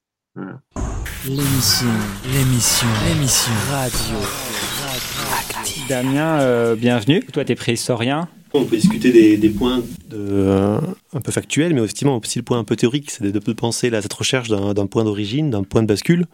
[1.28, 1.88] L'émission,
[2.34, 4.18] l'émission, l'émission radio.
[5.88, 7.24] Damien, bienvenue.
[7.32, 8.28] Toi, tu es préhistorien.
[8.58, 10.80] On peut discuter des, points euh,
[11.14, 14.02] un peu factuels, mais aussi, aussi le point un peu théorique, c'est de, penser là,
[14.02, 16.26] cette recherche d'un point d'origine, d'un point de bascule.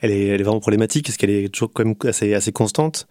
[0.00, 3.08] Elle est, vraiment problématique parce qu'elle est toujours quand même assez, constante.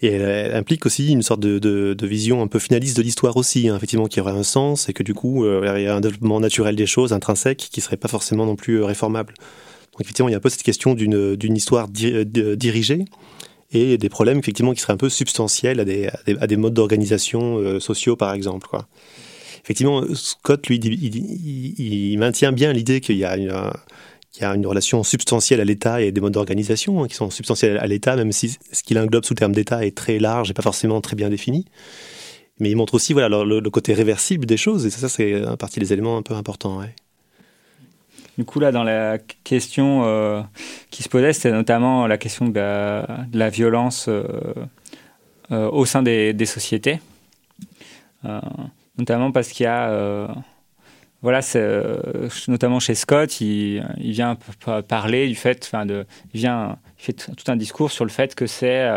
[0.00, 3.76] Et elle, implique aussi une sorte de, vision un peu finaliste de l'histoire aussi, hein,
[3.76, 6.40] effectivement, qui aurait un sens et que du coup, euh, il y a un développement
[6.40, 9.34] naturel des choses, intrinsèque, qui serait pas forcément non plus euh, réformable.
[9.92, 13.04] Donc effectivement, il y a un peu cette question d'une histoire dirigée
[13.70, 16.08] et des problèmes effectivement qui seraient un peu substantiels à des,
[16.40, 18.66] à des, modes d'organisation euh, sociaux par exemple.
[18.68, 18.86] Quoi.
[19.62, 23.52] Effectivement, Scott, lui, il, maintient bien l'idée qu'il y a une,
[24.40, 27.76] y a une relation substantielle à l'État et des modes d'organisation hein, qui sont substantiels
[27.76, 30.54] à l'État, même si ce qu'il englobe sous le terme d'État est très large et
[30.54, 31.66] pas forcément très bien défini.
[32.60, 35.80] Mais il montre aussi voilà, le, côté réversible des choses, et ça, c'est un partie
[35.80, 36.80] des éléments un peu importants.
[38.38, 40.42] Du coup, là, dans la question euh,
[40.90, 44.22] qui se posait, c'était notamment la question de la, violence euh,
[45.50, 47.00] euh, au sein des, sociétés.
[48.96, 50.28] notamment parce qu'il y a
[51.20, 51.40] voilà,
[52.46, 54.38] notamment chez Scott, il, vient
[54.86, 58.88] parler du fait, de, il vient, fait tout un discours sur le fait que c'est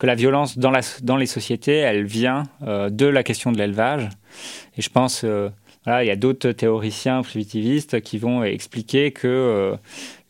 [0.00, 4.08] que la violence dans les sociétés, elle vient de la question de l'élevage.
[4.76, 5.24] Et je pense,
[5.84, 9.74] voilà, il y a d'autres théoriciens primitivistes qui vont expliquer que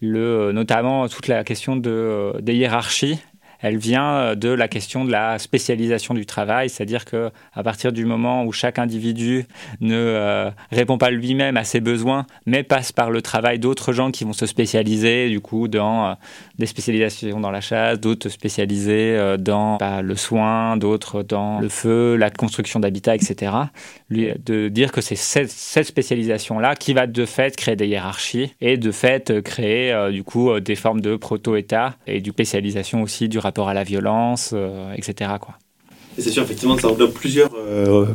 [0.00, 3.18] le, notamment toute la question de, des hiérarchies
[3.60, 7.92] elle vient euh, de la question de la spécialisation du travail, c'est-à-dire que à partir
[7.92, 9.46] du moment où chaque individu
[9.80, 14.10] ne euh, répond pas lui-même à ses besoins, mais passe par le travail d'autres gens
[14.10, 16.14] qui vont se spécialiser du coup dans euh,
[16.58, 22.16] des spécialisations dans la chasse, d'autres spécialisés dans bah, le soin, d'autres dans le feu,
[22.16, 23.52] la construction d'habitat, etc.
[24.10, 28.76] De dire que c'est cette, cette spécialisation-là qui va de fait créer des hiérarchies et
[28.76, 33.49] de fait créer du coup des formes de proto-État et du spécialisation aussi du rapport
[33.58, 35.32] à la violence, euh, etc.
[35.40, 35.54] Quoi.
[36.18, 38.06] c'est sûr, effectivement, ça englobe plusieurs, euh,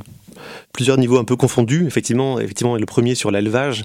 [0.73, 1.85] plusieurs niveaux un peu confondus.
[1.85, 3.83] Effectivement, effectivement, le premier sur l'élevage,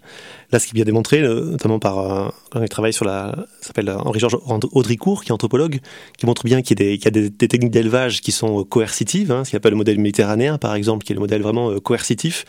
[0.53, 3.47] Là, ce qui est bien démontré, euh, notamment par euh, quand il travaille sur la,
[3.61, 4.39] s'appelle Henri-Georges
[4.73, 5.79] Audricourt, qui est anthropologue,
[6.19, 9.57] qui montre bien qu'il y a des, techniques d'élevage qui sont coercitives, hein, ce qu'il
[9.57, 12.45] appelle le modèle méditerranéen, par exemple, qui est le modèle vraiment euh, coercitif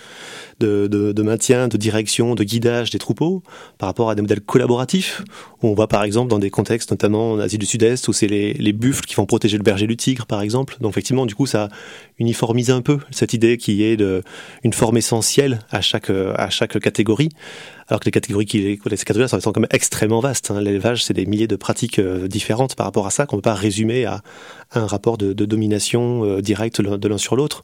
[0.60, 3.44] de, maintien, de direction, de guidage des troupeaux,
[3.78, 5.24] par rapport à des modèles collaboratifs,
[5.62, 8.28] où on voit par exemple dans des contextes, notamment en Asie du Sud-Est, où c'est
[8.28, 10.78] les, buffles qui vont protéger le berger du tigre, par exemple.
[10.80, 11.70] Donc effectivement, du coup, ça
[12.20, 14.24] uniformise un peu cette idée qui est de,
[14.64, 17.30] une forme essentielle à chaque, à chaque catégorie
[17.92, 20.50] alors que les catégories qui les catégories sont quand même extrêmement vastes.
[20.50, 20.62] Hein.
[20.62, 23.50] L'élevage, c'est des milliers de pratiques euh, différentes par rapport à ça qu'on ne peut
[23.50, 24.22] pas résumer à,
[24.74, 27.64] un rapport de, domination euh, directe de l'un sur l'autre.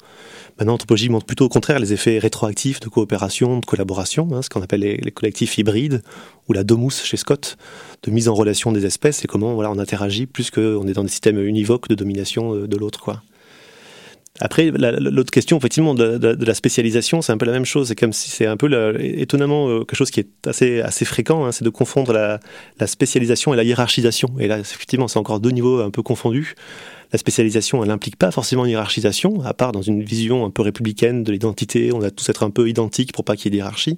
[0.60, 4.50] Maintenant, l'anthropologie montre plutôt au contraire les effets rétroactifs de coopération, de collaboration, hein, ce
[4.50, 6.02] qu'on appelle les, collectifs hybrides,
[6.50, 7.58] ou la domus chez Scott,
[8.04, 11.04] de mise en relation des espèces et comment voilà, on interagit plus qu'on est dans
[11.04, 13.00] des systèmes univoques de domination euh, de l'autre.
[13.00, 13.22] quoi.
[14.40, 17.88] Après, l'autre question, effectivement, de, la spécialisation, c'est un peu la même chose.
[17.88, 18.70] C'est comme si c'est un peu
[19.02, 22.40] étonnamment euh, quelque chose qui est assez, assez fréquent, hein, c'est de confondre la,
[22.88, 24.30] spécialisation et la hiérarchisation.
[24.40, 26.56] Et là, effectivement, c'est encore deux niveaux un peu confondus.
[27.12, 30.62] La spécialisation, elle n'implique pas forcément une hiérarchisation, à part dans une vision un peu
[30.62, 31.92] républicaine de l'identité.
[31.94, 33.98] On a tous être un peu identiques pour pas qu'il y ait d'hierarchie.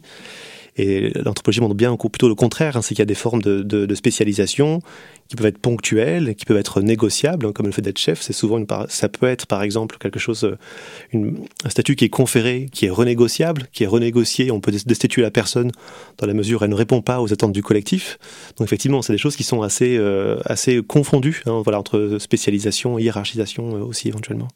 [0.80, 3.96] Et l'anthropologie montre bien plutôt le contraire, hein, c'est qu'il y a des formes de,
[3.96, 4.82] spécialisation
[5.28, 8.22] qui peuvent être ponctuelles, qui peuvent être négociables, hein, comme le fait d'être chef.
[8.22, 11.32] C'est souvent une ça peut être par exemple quelque chose, euh,
[11.66, 14.52] un statut qui est conféré, qui est renégociable, qui est renégocié.
[14.52, 15.72] On peut destituer la personne
[16.18, 18.18] dans la mesure où elle ne répond pas aux attentes du collectif.
[18.58, 22.98] Donc effectivement, c'est des choses qui sont assez, euh, assez confondues, hein, voilà, entre spécialisation
[22.98, 24.48] et hiérarchisation euh, aussi éventuellement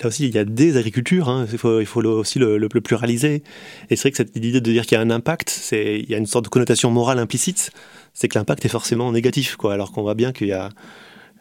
[0.00, 2.68] là aussi, il y a des agricultures, hein, il faut, il faut aussi le, le,
[2.68, 3.42] pluraliser.
[3.90, 6.08] Et c'est vrai que cette idée de dire qu'il y a un impact, c'est, il
[6.08, 7.70] y a une sorte de connotation morale implicite,
[8.14, 10.70] c'est que l'impact est forcément négatif, quoi, alors qu'on voit bien qu'il y a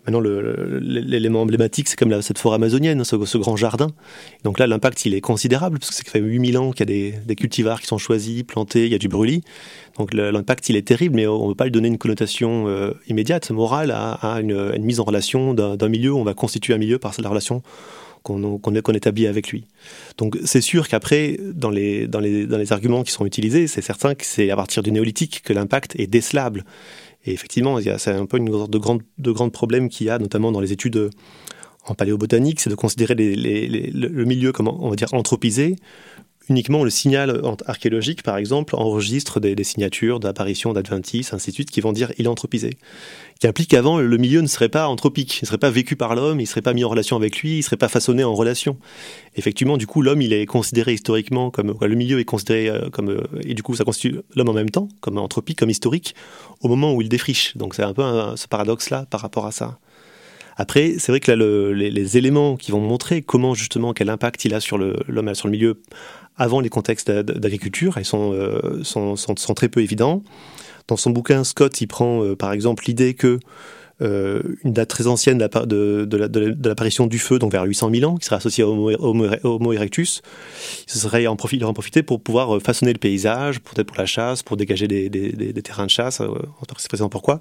[0.07, 3.89] Maintenant, l'élément emblématique, c'est comme la, cette forêt amazonienne, ce, grand jardin.
[4.45, 6.85] Donc là, l'impact, il est considérable, parce que ça fait 8000 ans qu'il y a
[6.85, 9.41] des, des, cultivars qui sont choisis, plantés, il y a du brûlis.
[9.97, 12.93] Donc l'impact, il est terrible, mais on ne peut pas lui donner une connotation euh,
[13.09, 16.13] immédiate, morale, à, à une, une, mise en relation d'un milieu.
[16.13, 17.61] On va constituer un milieu par la relation
[18.27, 19.65] qu'on établit avec lui.
[20.17, 23.81] Donc c'est sûr qu'après, dans les, dans, les, dans les arguments qui sont utilisés, c'est
[23.81, 26.65] certain que c'est à partir du néolithique que l'impact est décelable.
[27.25, 30.19] Et effectivement, c'est un peu une sorte de grand, de grand problème qu'il y a,
[30.19, 31.09] notamment dans les études
[31.85, 35.77] en paléobotanique, c'est de considérer le milieu comme, on va dire, anthropisé,
[36.49, 41.81] uniquement le signal archéologique, par exemple, enregistre des, signatures d'apparition d'adventices, ainsi de suite, qui
[41.81, 42.77] vont dire il est anthropisé.
[43.39, 46.15] Qui implique qu'avant, le milieu ne serait pas anthropique, il ne serait pas vécu par
[46.15, 48.23] l'homme, il ne serait pas mis en relation avec lui, il ne serait pas façonné
[48.23, 48.77] en relation.
[49.35, 51.75] Effectivement, du coup, l'homme, il est considéré historiquement comme.
[51.79, 53.09] Le milieu est considéré euh, comme.
[53.09, 56.15] Euh, et du coup, ça constitue l'homme en même temps, comme anthropique, comme historique,
[56.61, 57.55] au moment où il défriche.
[57.57, 58.03] Donc c'est un peu
[58.35, 59.79] ce paradoxe-là par rapport à ça.
[60.57, 64.55] Après, c'est vrai que là, les, éléments qui vont montrer comment justement quel impact il
[64.55, 65.81] a sur l'homme, sur le milieu
[66.37, 70.23] avant les contextes d'agriculture, ils sont, euh, sont, sont, sont, très peu évidents.
[70.87, 73.39] Dans son bouquin, Scott, il prend euh, par exemple l'idée que
[74.01, 78.11] euh, une date très ancienne de, de, de l'apparition du feu, donc vers 800 000
[78.11, 80.21] ans, qui serait associée au Homo, erectus,
[80.85, 84.43] ce serait en profiter, en profiter pour pouvoir façonner le paysage, peut-être pour la chasse,
[84.43, 86.27] pour dégager des, des, des, terrains de chasse, euh,
[86.77, 87.39] c'est présent pourquoi?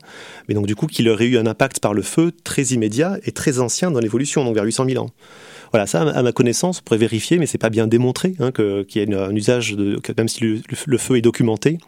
[0.48, 3.32] Mais donc du coup, qu'il aurait eu un impact par le feu très immédiat et
[3.32, 5.10] très ancien dans l'évolution, donc vers 800 000 ans.
[5.72, 8.86] Voilà, ça, à ma connaissance, on pourrait vérifier, mais c'est pas bien démontré hein, qu'il
[8.94, 11.78] y ait un usage, de, même si le, feu est documenté,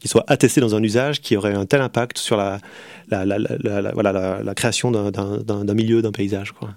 [0.00, 2.58] qu'il soit attesté dans un usage qui aurait un tel impact sur la,
[3.10, 6.52] la, la, création d'un milieu, d'un paysage.
[6.52, 6.70] Quoi.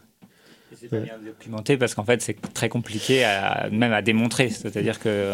[0.75, 3.25] C'est bien documenté parce qu'en fait c'est très compliqué
[3.71, 4.49] même à démontrer.
[4.49, 5.31] C'est-à-dire que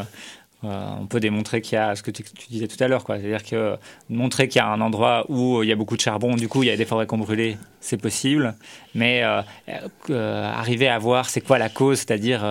[0.65, 3.17] euh, on peut démontrer qu'il y a ce que tu, disais tout à l'heure, quoi.
[3.17, 3.77] C'est-à-dire que
[4.09, 6.63] montrer qu'il y a un endroit où il y a beaucoup de charbon, du coup
[6.63, 8.55] il y a des forêts qui ont brûlé, c'est possible.
[8.93, 9.41] Mais euh,
[10.09, 12.43] euh, arriver à voir c'est quoi la cause, c'est-à-dire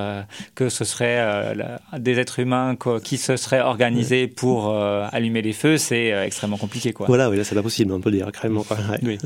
[0.54, 1.54] que ce serait
[1.98, 7.06] des êtres humains qui se seraient organisés pour allumer les feux, c'est extrêmement compliqué, quoi.
[7.06, 8.64] Voilà, oui, là c'est pas possible, on peut dire carrément.
[9.02, 9.18] Oui.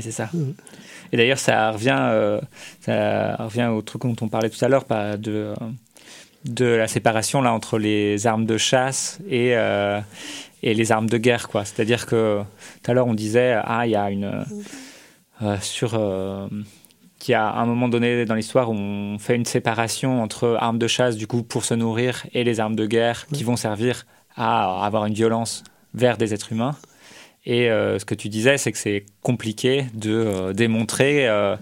[0.00, 0.30] c'est ça.
[1.12, 2.38] Et d'ailleurs, ça revient,
[2.80, 4.86] ça revient au truc dont on parlait tout à l'heure,
[5.18, 5.54] de
[6.44, 10.00] de la séparation là entre les armes de chasse et, euh,
[10.62, 11.64] et les armes de guerre quoi.
[11.64, 12.42] C'est à dire que
[12.82, 14.44] tout à l'heure on disait ah il y a une
[15.42, 16.48] euh, sur euh,
[17.18, 20.78] qu'il y a un moment donné dans l'histoire où on fait une séparation entre armes
[20.78, 24.06] de chasse du coup pour se nourrir et les armes de guerre qui vont servir
[24.36, 25.62] à avoir une violence
[25.94, 26.74] vers des êtres humains.
[27.44, 31.58] Et ce que tu disais, c'est que c'est compliqué de démontrer à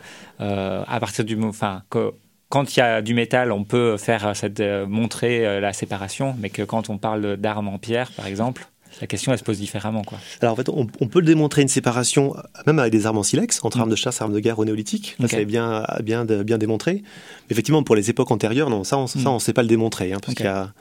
[1.00, 2.12] partir du, enfin, que
[2.50, 6.34] quand il y a du métal, on peut faire cette, euh, montrer euh, la séparation,
[6.38, 8.66] mais que quand on parle d'armes en pierre, par exemple,
[9.00, 10.02] la question elle se pose différemment.
[10.02, 10.18] Quoi.
[10.42, 12.34] Alors en fait, on, peut démontrer une séparation,
[12.66, 13.80] même avec des armes en silex, entre mm.
[13.80, 15.16] armes de chasse et armes de guerre au néolithique.
[15.20, 16.94] Ça, c'est bien, bien, bien démontré.
[16.94, 19.38] Mais effectivement, pour les époques antérieures, non, ça, on ne mm.
[19.38, 20.12] sait pas le démontrer.
[20.12, 20.72] Hein, parce qu'il y a,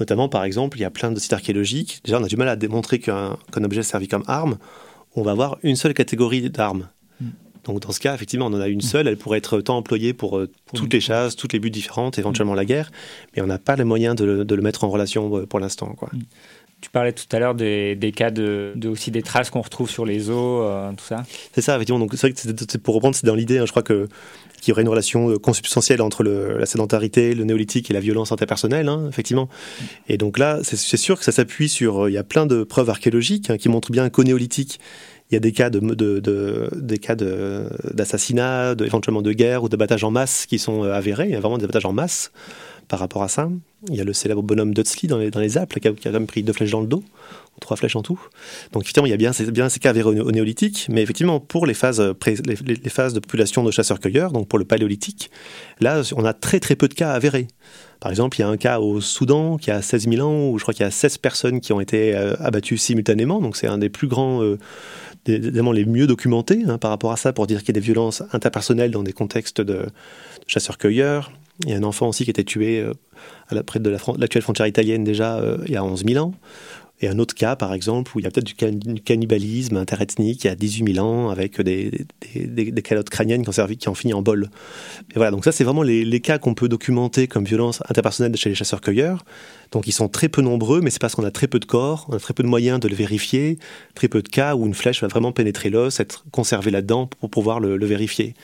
[0.00, 2.00] notamment, par exemple, il y a plein de sites archéologiques.
[2.04, 4.58] Déjà, on a du mal à démontrer qu'un objet servi comme arme,
[5.14, 6.88] on va avoir une seule catégorie d'armes.
[7.64, 10.12] Donc dans ce cas, effectivement, on en a une seule, elle pourrait être tant employée
[10.12, 12.90] pour, euh, toutes les chasses, toutes les buts différentes, éventuellement la guerre,
[13.34, 15.94] mais on n'a pas les moyens de le, mettre en relation euh, pour l'instant.
[15.94, 16.10] Quoi.
[16.12, 16.20] Mm.
[16.80, 20.28] Tu parlais tout à l'heure des, cas de, aussi des traces qu'on retrouve sur les
[20.28, 21.24] os, euh, tout ça.
[21.54, 21.98] C'est ça, effectivement.
[21.98, 23.56] Donc c'est vrai que pour reprendre, c'est dans l'idée.
[23.56, 24.08] Hein, je crois que
[24.60, 28.88] qu'il y aurait une relation consubstantielle entre la sédentarité, le néolithique et la violence interpersonnelle,
[28.88, 29.44] hein, effectivement.
[29.44, 29.84] Mm.
[30.08, 32.08] Et donc là, c'est sûr que ça s'appuie sur.
[32.08, 34.78] Il y a plein de preuves archéologiques hein, qui montrent bien qu'au néolithique,
[35.30, 40.04] il y a des cas de, de, des cas d'assassinat, éventuellement de guerre ou d'abattage
[40.04, 41.24] en masse qui sont euh, avérés.
[41.24, 42.30] Il y a vraiment des abattages en masse
[42.88, 43.48] par rapport à ça.
[43.88, 46.12] Il y a le célèbre bonhomme Dudsley dans les, dans les Alpes qui a, quand
[46.12, 47.02] même pris deux flèches dans le dos,
[47.56, 48.20] ou trois flèches en tout.
[48.72, 51.74] Donc effectivement, il y a bien, ces cas avérés au, néolithique, mais effectivement, pour les
[51.74, 52.02] phases,
[52.44, 55.30] les, phases de population de chasseurs-cueilleurs, donc pour le paléolithique,
[55.80, 57.48] là, on a très très peu de cas avérés.
[58.00, 60.58] Par exemple, il y a un cas au Soudan qui a 16 000 ans, où
[60.58, 63.66] je crois qu'il y a 16 personnes qui ont été euh, abattues simultanément, donc c'est
[63.66, 64.42] un des plus grands...
[64.42, 64.58] Euh,
[65.26, 67.84] évidemment les mieux documentés hein, par rapport à ça pour dire qu'il y a des
[67.84, 69.86] violences interpersonnelles dans des contextes de,
[70.46, 71.32] chasseurs-cueilleurs.
[71.64, 72.92] Il y a un enfant aussi qui a été tué euh,
[73.48, 76.34] à la, près de l'actuelle frontière italienne déjà euh, il y a 11 000 ans.
[77.00, 80.46] Et un autre cas, par exemple, où il y a peut-être du, cannibalisme interethnique il
[80.46, 83.94] y a 18 000 ans, avec des, des, calottes crâniennes qui ont, servi, qui ont
[83.94, 84.48] fini en bol.
[85.10, 88.48] Et voilà, donc ça, c'est vraiment les, cas qu'on peut documenter comme violence interpersonnelle chez
[88.48, 89.24] les chasseurs-cueilleurs.
[89.72, 92.06] Donc ils sont très peu nombreux, mais c'est parce qu'on a très peu de corps,
[92.08, 93.58] on a très peu de moyens de le vérifier,
[93.94, 97.28] très peu de cas où une flèche va vraiment pénétrer l'os, être conservée là-dedans pour
[97.28, 98.34] pouvoir le, le vérifier.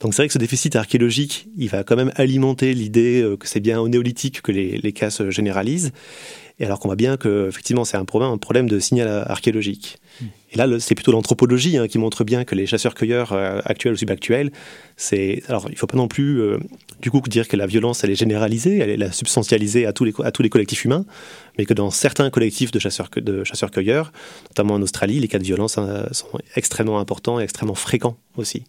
[0.00, 3.46] Donc c'est vrai que ce déficit archéologique, il va quand même alimenter l'idée euh, que
[3.46, 5.92] c'est bien au néolithique que les, les cas se généralisent.
[6.60, 9.98] Et alors qu'on voit bien que effectivement c'est un problème, un problème de signal archéologique.
[10.20, 10.26] Hmm.
[10.52, 13.96] Et là, c'est plutôt l'anthropologie hein, qui montre bien que les chasseurs-cueilleurs euh, actuels ou
[13.96, 14.50] subactuels,
[14.96, 16.58] c'est alors il faut pas non plus euh,
[17.00, 20.04] du coup dire que la violence elle est généralisée, elle est la substantialisée à tous
[20.04, 21.06] les à tous les collectifs humains,
[21.56, 24.12] mais que dans certains collectifs de chasseurs de chasseurs-cueilleurs,
[24.50, 28.64] notamment en Australie, les cas de violence hein, sont extrêmement importants et extrêmement fréquents aussi.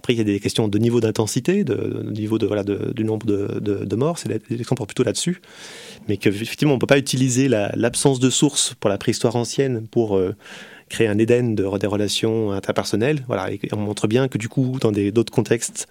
[0.00, 3.26] Après, il y a des questions de niveau d'intensité, de, niveau de, voilà, du nombre
[3.26, 5.42] de, de morts, c'est l'exemple plutôt là-dessus.
[6.08, 10.16] Mais qu'effectivement, on ne peut pas utiliser l'absence de sources pour la préhistoire ancienne pour
[10.16, 10.34] euh,
[10.88, 13.24] créer un Éden de, des relations interpersonnelles.
[13.26, 15.86] Voilà, on montre bien que du coup, dans d'autres contextes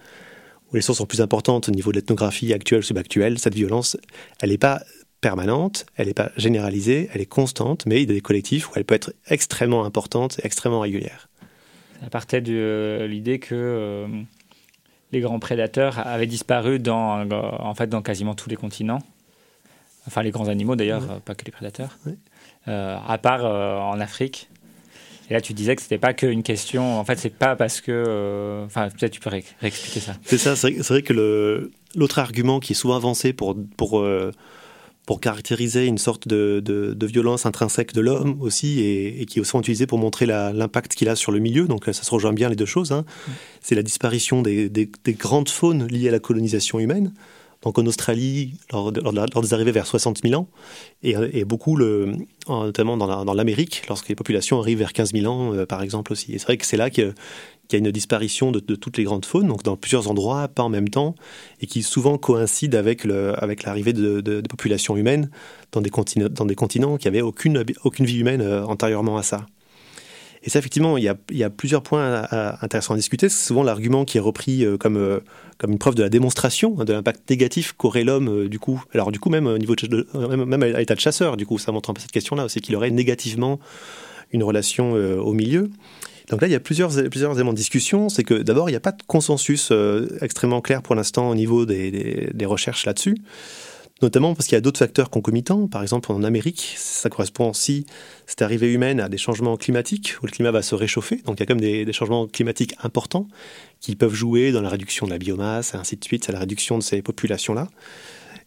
[0.72, 3.96] où les sources sont plus importantes au niveau de l'ethnographie actuelle, subactuelle, cette violence,
[4.40, 4.82] elle n'est pas
[5.20, 8.72] permanente, elle n'est pas généralisée, elle est constante, mais il y a des collectifs où
[8.74, 11.29] elle peut être extrêmement importante et extrêmement régulière.
[12.02, 14.06] Ça partait de euh, l'idée que euh,
[15.12, 19.02] les grands prédateurs avaient disparu dans, euh, en fait, dans quasiment tous les continents.
[20.06, 21.98] Enfin, les grands animaux d'ailleurs, pas que les prédateurs.
[22.66, 24.48] à part en Afrique.
[25.28, 26.98] Et là, tu disais que c'était pas qu'une question.
[26.98, 28.62] En fait, c'est pas parce que.
[28.64, 30.14] Enfin, peut-être tu peux réexpliquer ça.
[30.24, 30.56] C'est ça.
[30.56, 34.02] C'est vrai que l'autre argument qui est souvent avancé pour, pour
[35.10, 39.58] pour caractériser une sorte de, de, violence intrinsèque de l'homme aussi, et, qui est aussi
[39.58, 41.66] utilisé pour montrer l'impact qu'il a sur le milieu.
[41.66, 42.92] Donc ça se rejoint bien les deux choses.
[42.92, 43.04] Hein.
[43.26, 43.30] Mm.
[43.60, 47.12] C'est la disparition des, des, grandes faunes liées à la colonisation humaine.
[47.62, 50.46] Donc en Australie, lors, des arrivées vers 60 000 ans,
[51.02, 52.14] et, beaucoup, le,
[52.48, 56.34] notamment dans l'Amérique, lorsque les populations arrivent vers 15 000 ans, euh, par exemple aussi.
[56.34, 57.14] Et c'est vrai que c'est là que
[57.70, 60.62] qu'il y a une disparition de, toutes les grandes faunes, donc dans plusieurs endroits, pas
[60.62, 61.14] en même temps,
[61.60, 65.30] et qui souvent coïncide avec, avec l'arrivée de, populations humaines
[65.72, 69.22] dans des, continents, dans des continents qui n'avaient aucune, aucune vie humaine euh, antérieurement à
[69.22, 69.46] ça.
[70.42, 72.26] Et ça, effectivement, il y a, plusieurs points
[72.62, 73.28] intéressants à discuter.
[73.28, 75.20] C'est souvent l'argument qui est repris comme,
[75.58, 78.82] comme une preuve de la démonstration hein, de l'impact négatif qu'aurait l'homme, du coup.
[78.94, 81.72] Alors, du coup, même au niveau de, même, à l'état de chasseur, du coup, ça
[81.72, 83.60] montre un peu cette question-là aussi, qu'il aurait négativement
[84.32, 85.68] une relation au milieu.
[86.30, 88.08] Donc là, il y a plusieurs, éléments de discussion.
[88.08, 89.72] C'est que d'abord, il n'y a pas de consensus
[90.20, 93.16] extrêmement clair pour l'instant au niveau des, des, des recherches là-dessus
[94.02, 95.66] notamment parce qu'il y a d'autres facteurs concomitants.
[95.66, 97.86] Par exemple, en Amérique, ça correspond aussi,
[98.26, 101.16] cette arrivée humaine, à des changements climatiques, où le climat va se réchauffer.
[101.24, 103.28] Donc il y a quand même des, changements climatiques importants
[103.80, 106.38] qui peuvent jouer dans la réduction de la biomasse, et ainsi de suite, à la
[106.38, 107.68] réduction de ces populations-là.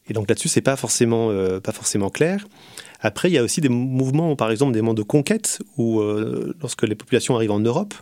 [0.08, 2.46] Et donc là-dessus, c'est pas euh, pas forcément clair.
[3.00, 6.56] Après, il y a aussi des mouvements, par exemple, des mouvements de conquête, où euh,
[6.62, 7.94] lorsque les populations arrivent en Europe,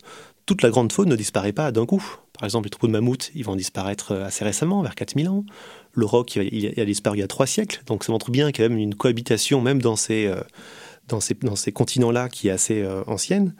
[0.45, 2.03] toute la grande faune ne disparaît pas d'un coup.
[2.33, 5.45] Par exemple, les troupeaux de mammouths, ils vont disparaître euh, assez récemment, vers 4000 ans.
[5.93, 7.81] Le roc, il, a disparu il y a trois siècles.
[7.85, 10.33] Donc ça montre bien qu'il y a même une cohabitation, même dans ces,
[11.09, 13.53] dans ces, continents-là, qui est assez ancienne.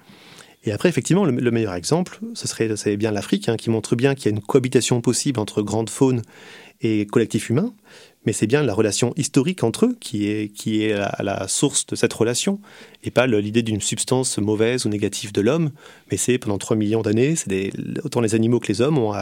[0.63, 4.31] Et après, effectivement, le, meilleur exemple, ce serait bien l'Afrique, hein, qui montre bien qu'il
[4.31, 6.21] y a une cohabitation possible entre grande faune
[6.79, 7.73] et collectif humain
[8.25, 11.87] mais c'est bien la relation historique entre eux qui est, qui est à la source
[11.87, 12.59] de cette relation,
[13.03, 15.71] et pas l'idée d'une substance mauvaise ou négative de l'homme,
[16.11, 17.35] mais c'est pendant 3 millions d'années,
[18.03, 19.13] autant les animaux que les hommes ont,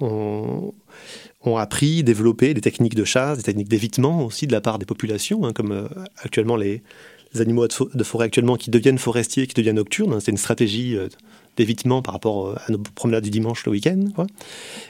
[0.00, 4.86] ont, appris, développé des techniques de chasse, des techniques d'évitement aussi de la part des
[4.86, 5.88] populations, hein, comme euh,
[6.18, 6.82] actuellement les,
[7.38, 11.08] animaux de forêt actuellement qui deviennent forestiers, qui deviennent nocturnes, hein, c'est une stratégie euh,
[11.58, 14.04] d'évitement par rapport euh, à nos promenades du dimanche le week-end.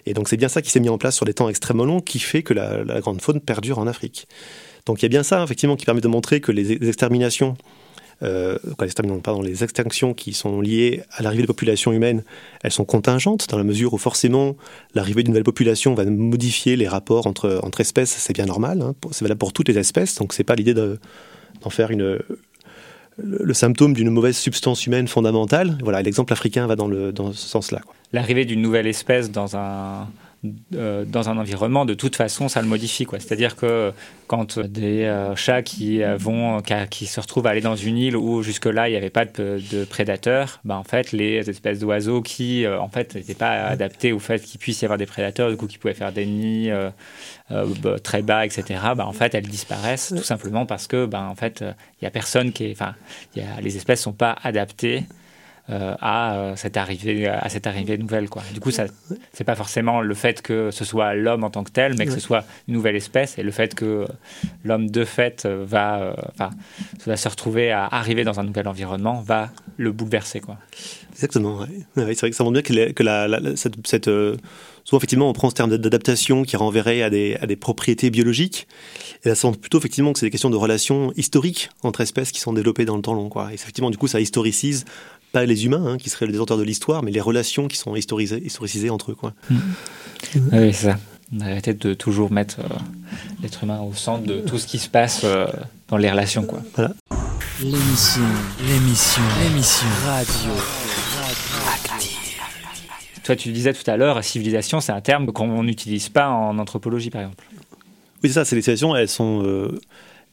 [0.06, 2.00] Et donc c'est bien ça qui s'est mis en place sur des temps extrêmement longs
[2.00, 4.28] qui fait que la, grande faune perdure en Afrique.
[4.86, 7.56] Donc il y a bien ça effectivement qui permet de montrer que les, exterminations
[8.22, 8.58] euh,
[9.22, 12.24] pardon, les extinctions qui sont liées à l'arrivée de populations humaines,
[12.62, 14.56] elles sont contingentes dans la mesure où forcément
[14.94, 18.94] l'arrivée d'une nouvelle population va modifier les rapports entre, entre espèces, c'est bien normal, hein.
[19.12, 22.18] c'est valable pour toutes les espèces, donc c'est pas l'idée d'en faire une,
[23.18, 25.78] le, symptôme d'une mauvaise substance humaine fondamentale.
[25.82, 27.80] Voilà, l'exemple africain va dans, le, dans ce sens-là.
[28.12, 30.08] L'arrivée d'une nouvelle espèce dans un,
[30.74, 33.06] euh, dans un environnement, de toute façon, ça le modifie.
[33.12, 33.92] C'est-à-dire que
[34.26, 38.16] quand des euh, chats qui, euh, vont, qui, se retrouvent à aller dans une île
[38.16, 42.66] où jusque-là, il n'y avait pas de, prédateurs, bah, en fait, les espèces d'oiseaux qui,
[42.66, 45.66] en fait, n'étaient pas adaptés au fait qu'il puisse y avoir des prédateurs, du coup,
[45.66, 46.70] qui pouvaient faire des nids
[48.02, 51.64] très bas, etc., bah, en fait, elles disparaissent tout simplement parce que, bah, en fait,
[52.02, 52.70] n'y a personne qui.
[52.72, 52.94] Enfin,
[53.34, 55.04] les espèces ne sont pas adaptées
[55.70, 58.30] euh, à, euh, cette arrivée, à cette arrivée nouvelle.
[58.30, 58.42] Quoi.
[58.54, 61.70] Du coup, ce n'est pas forcément le fait que ce soit l'homme en tant que
[61.70, 64.06] tel, mais que ce soit une nouvelle espèce et le fait que
[64.64, 66.14] l'homme de fait va, euh,
[67.06, 70.40] va se retrouver à arriver dans un nouvel environnement va le bouleverser.
[70.40, 70.56] Quoi.
[71.12, 74.08] Exactement, c'est vrai que ça montre bien que, que la, cette, cette
[74.88, 78.66] souvent effectivement on prend ce terme d'adaptation qui renverrait à des, à des, propriétés biologiques.
[79.24, 82.32] Et là, ça montre plutôt effectivement que c'est des questions de relations historiques entre espèces
[82.32, 83.28] qui sont développées dans le temps long.
[83.28, 83.50] Quoi.
[83.50, 84.86] Et effectivement, du coup, ça historicise
[85.32, 87.94] pas les humains hein, qui seraient les auteurs de l'histoire, mais les relations qui sont
[87.96, 89.14] historisées, historicisées entre eux.
[89.14, 89.34] Quoi.
[89.50, 89.56] Mmh.
[90.52, 90.98] Oui, c'est ça.
[91.40, 92.68] Arrêter de toujours mettre euh,
[93.42, 95.46] l'être humain au centre de tout ce qui se passe euh,
[95.88, 96.44] dans les relations.
[96.44, 96.62] Quoi.
[96.74, 96.94] Voilà.
[97.60, 98.22] L'émission,
[98.66, 100.52] l'émission, l'émission radio.
[103.24, 107.10] Toi, tu disais tout à l'heure, civilisation, c'est un terme qu'on n'utilise pas en anthropologie,
[107.10, 107.44] par exemple.
[108.22, 109.78] Oui, c'est ça, ces civilisations, elles sont, euh,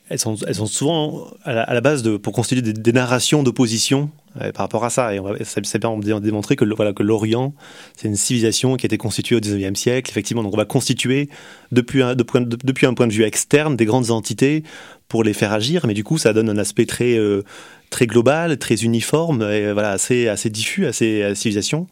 [0.09, 0.35] elles sont,
[0.67, 5.15] souvent à la, base pour constituer des, narrations d'opposition euh, par rapport à ça.
[5.15, 7.55] Et on va, ça, permet démontrer que, voilà, que l'Orient,
[7.97, 10.43] c'est une civilisation qui a été constituée au 19e siècle, effectivement.
[10.43, 11.29] Donc on va constituer,
[11.71, 14.63] depuis un, depuis un point de vue externe, des grandes entités
[15.07, 17.43] pour les faire agir, mais du coup, ça donne un aspect très, euh,
[17.89, 21.87] très global, très uniforme, et voilà, assez, assez diffus à ces civilisations.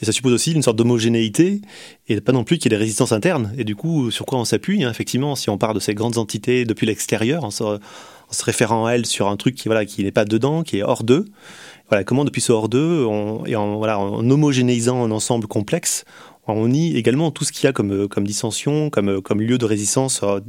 [0.00, 1.60] Et ça suppose aussi une sorte d'homogénéité
[2.08, 3.52] et pas non plus qu'il y ait des résistances internes.
[3.58, 6.18] Et du coup, sur quoi on s'appuie hein, Effectivement, si on part de ces grandes
[6.18, 7.64] entités depuis l'extérieur, en, se,
[8.42, 11.04] référant à elles sur un truc qui voilà qui n'est pas dedans, qui est hors
[11.04, 11.26] d'eux.
[11.88, 13.06] Voilà, comment depuis ce hors d'eux,
[13.46, 16.04] et en, voilà, en homogénéisant un ensemble complexe,
[16.46, 19.64] on nie également tout ce qu'il y a comme, comme dissension, comme, comme lieu de
[19.64, 20.40] résistance euh,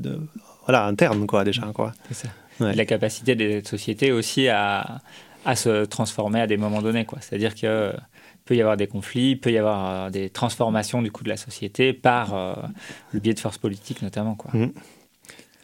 [0.66, 1.64] voilà, interne, quoi, déjà.
[1.74, 1.94] Quoi.
[2.12, 2.28] Ça.
[2.60, 5.02] La capacité des sociétés aussi à,
[5.46, 7.08] à se transformer à des moments donnés.
[7.22, 7.92] C'est-à-dire que
[8.46, 11.38] peut y avoir des conflits, peut y avoir euh, des transformations du coup de la
[11.38, 12.56] société par euh,
[13.12, 14.36] le biais de forces politiques notamment.
[14.36, 14.52] Quoi.
[14.54, 14.72] Mmh.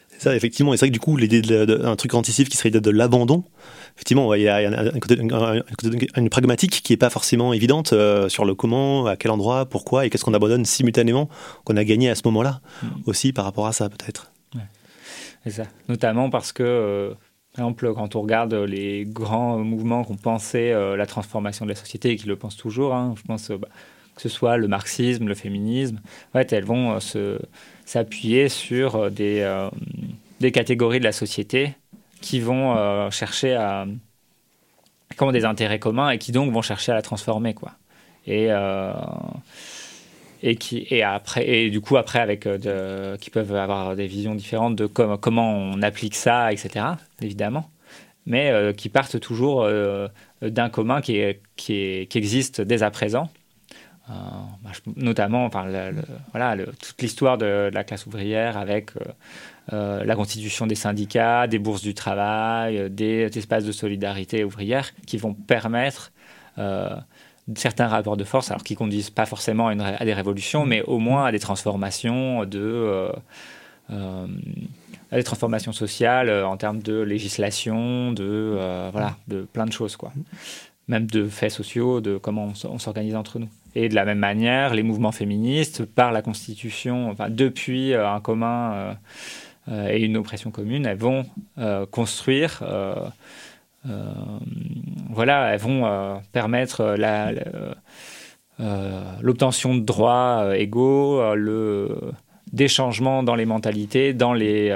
[0.10, 0.74] C'est ça, effectivement.
[0.74, 3.44] Et c'est vrai que du coup, l'idée d'un truc anticif qui serait l'idée de l'abandon,
[3.96, 9.06] effectivement, il y a, une, pragmatique qui n'est pas forcément évidente euh, sur le comment,
[9.06, 11.30] à quel endroit, pourquoi et qu'est-ce qu'on abandonne simultanément
[11.66, 12.88] qu'on a gagné à ce moment-là mmh.
[13.06, 14.32] aussi par rapport à ça peut-être.
[15.44, 15.64] C'est ça.
[15.88, 17.16] Notamment parce que
[17.58, 21.72] par exemple, quand on regarde les grands mouvements qui ont pensé euh, la transformation de
[21.72, 23.68] la société et qui le pensent toujours, hein, je pense euh, bah,
[24.16, 26.00] que ce soit le marxisme, le féminisme,
[26.36, 27.40] en elles vont euh,
[27.84, 29.68] s'appuyer sur des,
[30.40, 31.74] des catégories de la société
[32.22, 33.88] qui vont chercher à,
[35.16, 37.74] qui ont des intérêts communs et qui donc vont chercher à la transformer, quoi.
[38.26, 38.50] Et
[40.44, 44.36] et qui et après et du coup après avec de, qui peuvent avoir des visions
[44.36, 46.86] différentes de comment on applique ça etc
[47.22, 47.70] évidemment.
[48.26, 49.66] Mais qui partent toujours
[50.42, 51.22] d'un commun qui,
[51.56, 53.30] qui, existe dès à présent.
[54.10, 54.14] Euh,
[54.64, 55.66] bah, notamment enfin,
[56.32, 59.02] voilà, toute l'histoire de, la classe ouvrière avec euh,
[59.74, 65.18] euh, la constitution des syndicats, des bourses du travail, des, espaces de solidarité ouvrière qui
[65.18, 66.12] vont permettre
[67.56, 71.26] certains rapports de force, alors qui conduisent pas forcément à, des révolutions, mais au moins
[71.26, 73.10] à des transformations de
[73.90, 80.12] à des transformations sociales en termes de législation, de voilà, de plein de choses quoi,
[80.88, 83.50] même de faits sociaux, de comment on s'organise entre nous.
[83.76, 88.22] Et de la même manière, les mouvements féministes, par la Constitution, enfin, depuis euh, un
[88.22, 88.94] commun euh,
[89.70, 91.26] euh, et une oppression commune, elles vont
[91.92, 92.64] construire,
[95.10, 96.96] voilà, elles vont permettre
[99.22, 101.98] l'obtention de droits égaux, le,
[102.52, 104.70] des changements dans les mentalités, dans les,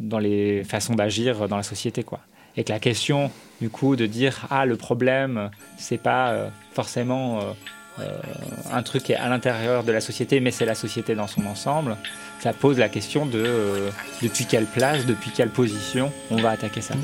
[0.00, 2.20] dans les façons d'agir dans la société, quoi.
[2.56, 7.40] Et que la question, du coup, de dire ah le problème, c'est pas forcément
[8.00, 8.18] euh,
[8.70, 11.96] un truc à l'intérieur de la société, mais c'est la société dans son ensemble,
[12.38, 13.90] ça pose la question de euh,
[14.22, 16.94] depuis quelle place, depuis quelle position on va attaquer ça.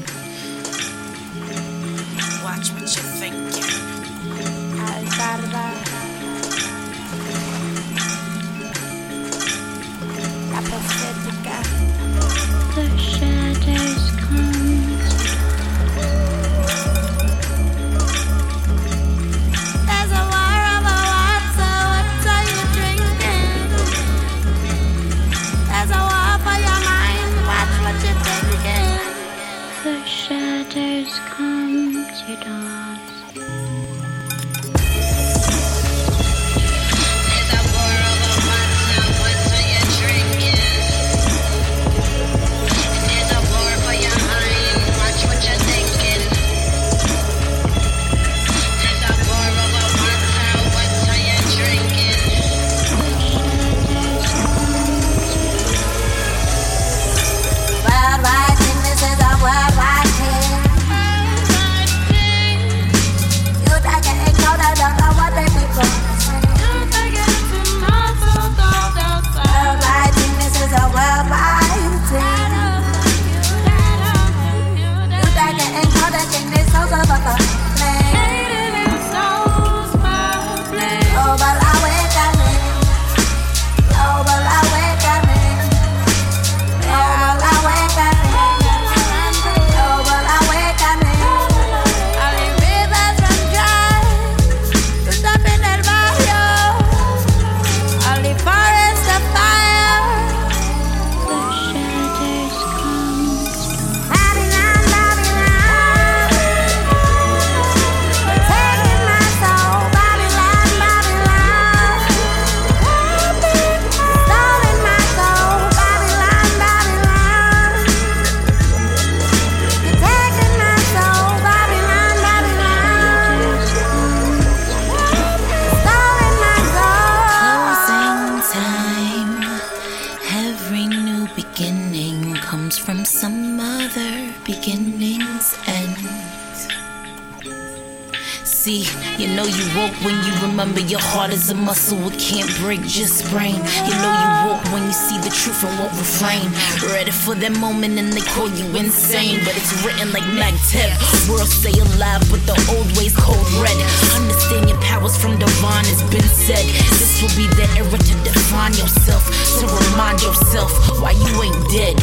[141.65, 143.57] Muscle, it can't break, just sprain.
[143.89, 146.53] You know you walk when you see the truth and won't refrain.
[146.93, 150.93] Ready for that moment and they call you insane, but it's written like Magtep.
[151.29, 153.77] World stay alive, but the old ways cold red.
[154.13, 156.65] Understand your powers from divine has been said.
[157.01, 159.25] This will be the era to define yourself,
[159.61, 161.97] to remind yourself why you ain't dead.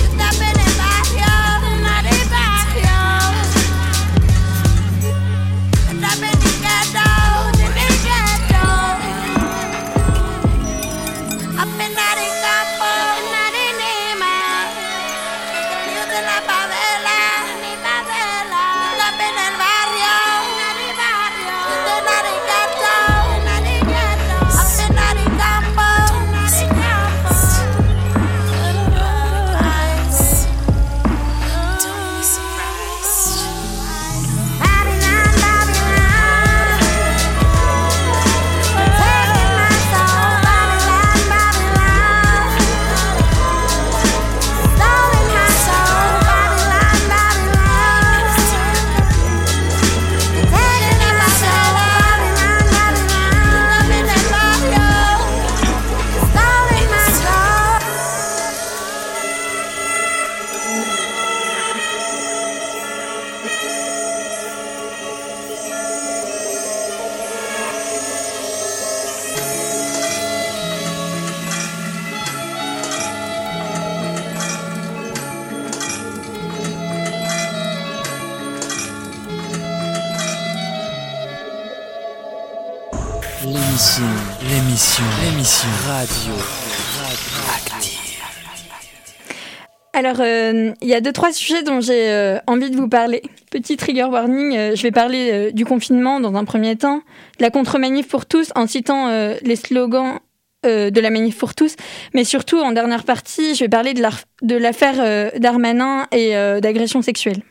[90.54, 93.22] Euh, y a deux, trois sujets dont j'ai euh, envie de vous parler.
[93.52, 96.98] Petit trigger warning, euh, je vais parler du confinement dans un premier temps,
[97.38, 99.10] de la contre-manif pour tous en citant
[99.42, 100.20] les slogans
[100.64, 101.76] de la manif pour tous,
[102.14, 107.42] mais surtout en dernière partie, je vais parler de l'affaire Darmanin et d'agression sexuelle.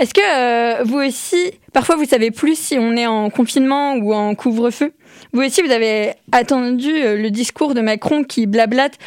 [0.00, 4.34] Est-ce que vous aussi, parfois vous savez plus si on est en confinement ou en
[4.34, 4.92] couvre-feu?
[5.32, 8.98] Vous aussi, vous avez attendu le discours de Macron qui blablate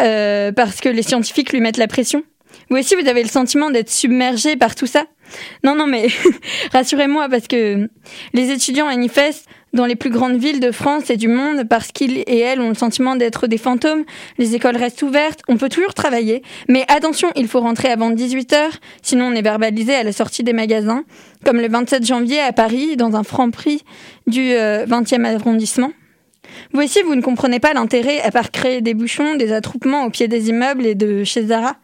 [0.00, 2.22] euh, parce que les scientifiques lui mettent la pression.
[2.70, 5.06] Vous aussi, vous avez le sentiment d'être submergé par tout ça?
[5.64, 6.08] Non, non, mais
[6.72, 7.88] rassurez-moi, parce que
[8.34, 12.18] les étudiants manifestent dans les plus grandes villes de France et du monde parce qu'ils
[12.18, 14.04] et elles ont le sentiment d'être des fantômes.
[14.38, 18.56] Les écoles restent ouvertes, on peut toujours travailler, mais attention, il faut rentrer avant 18h,
[19.02, 21.04] sinon on est verbalisé à la sortie des magasins,
[21.44, 23.84] comme le 27 janvier à Paris, dans un franc prix
[24.26, 25.90] du 20e euh, arrondissement.
[26.72, 30.10] Vous aussi, vous ne comprenez pas l'intérêt à part créer des bouchons, des attroupements au
[30.10, 31.76] pied des immeubles et de chez Zara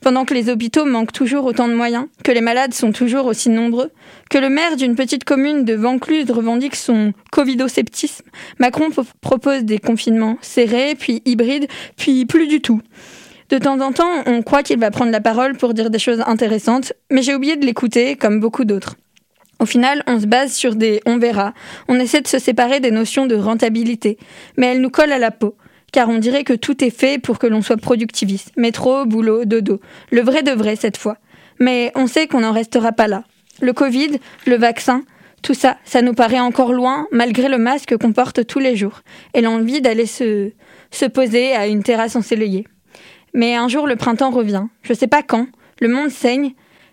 [0.00, 3.48] pendant que les hôpitaux manquent toujours autant de moyens, que les malades sont toujours aussi
[3.48, 3.90] nombreux,
[4.30, 8.24] que le maire d'une petite commune de Vaucluse revendique son covidosceptisme,
[8.58, 8.90] Macron
[9.20, 11.66] propose des confinements serrés, puis hybrides,
[11.96, 12.80] puis plus du tout.
[13.48, 16.22] De temps en temps, on croit qu'il va prendre la parole pour dire des choses
[16.26, 18.96] intéressantes, mais j'ai oublié de l'écouter, comme beaucoup d'autres.
[19.58, 21.54] Au final, on se base sur des on verra.
[21.88, 24.18] On essaie de se séparer des notions de rentabilité,
[24.56, 25.56] mais elles nous collent à la peau.
[25.92, 28.52] Car on dirait que tout est fait pour que l'on soit productiviste.
[28.56, 29.80] Métro, boulot, dodo.
[30.10, 31.16] Le vrai de vrai cette fois.
[31.58, 33.24] Mais on sait qu'on n'en restera pas là.
[33.62, 35.02] Le Covid, le vaccin,
[35.42, 39.00] tout ça, ça nous paraît encore loin malgré le masque qu'on porte tous les jours
[39.32, 40.50] et l'envie d'aller se,
[40.90, 42.66] se poser à une terrasse ensoleillée.
[43.32, 44.64] Mais un jour, le printemps revient.
[44.82, 45.46] Je sais pas quand.
[45.80, 46.52] Le monde saigne.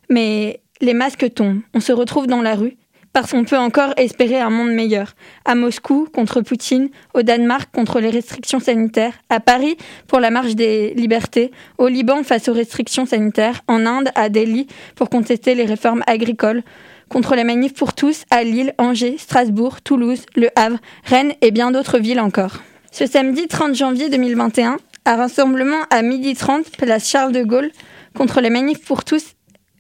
[0.10, 2.78] Mais les masques tombent, on se retrouve dans la rue,
[3.14, 5.14] parce qu'on peut encore espérer un monde meilleur.
[5.46, 9.78] À Moscou, contre Poutine, au Danemark, contre les restrictions sanitaires, à Paris,
[10.08, 14.68] pour la marche des libertés, au Liban, face aux restrictions sanitaires, en Inde, à Delhi,
[14.96, 16.64] pour contester les réformes agricoles,
[17.08, 21.70] contre les manifs pour tous, à Lille, Angers, Strasbourg, Toulouse, Le Havre, Rennes et bien
[21.70, 22.64] d'autres villes encore.
[22.92, 27.72] Ce samedi 30 janvier 2021, un rassemblement à midi 30, place Charles de Gaulle,
[28.16, 29.36] contre les manifs pour tous,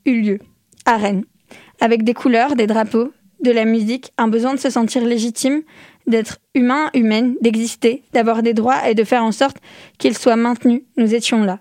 [0.06, 0.40] eut lieu
[0.86, 1.26] à Rennes,
[1.80, 3.12] avec des couleurs, des drapeaux,
[3.44, 5.62] de la musique, un besoin de se sentir légitime,
[6.08, 9.58] d'être humain, humaine, d'exister, d'avoir des droits et de faire en sorte
[9.98, 10.82] qu'ils soient maintenus.
[10.98, 11.60] Nous étions là.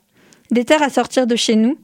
[0.50, 1.76] Des terres à sortir de chez nous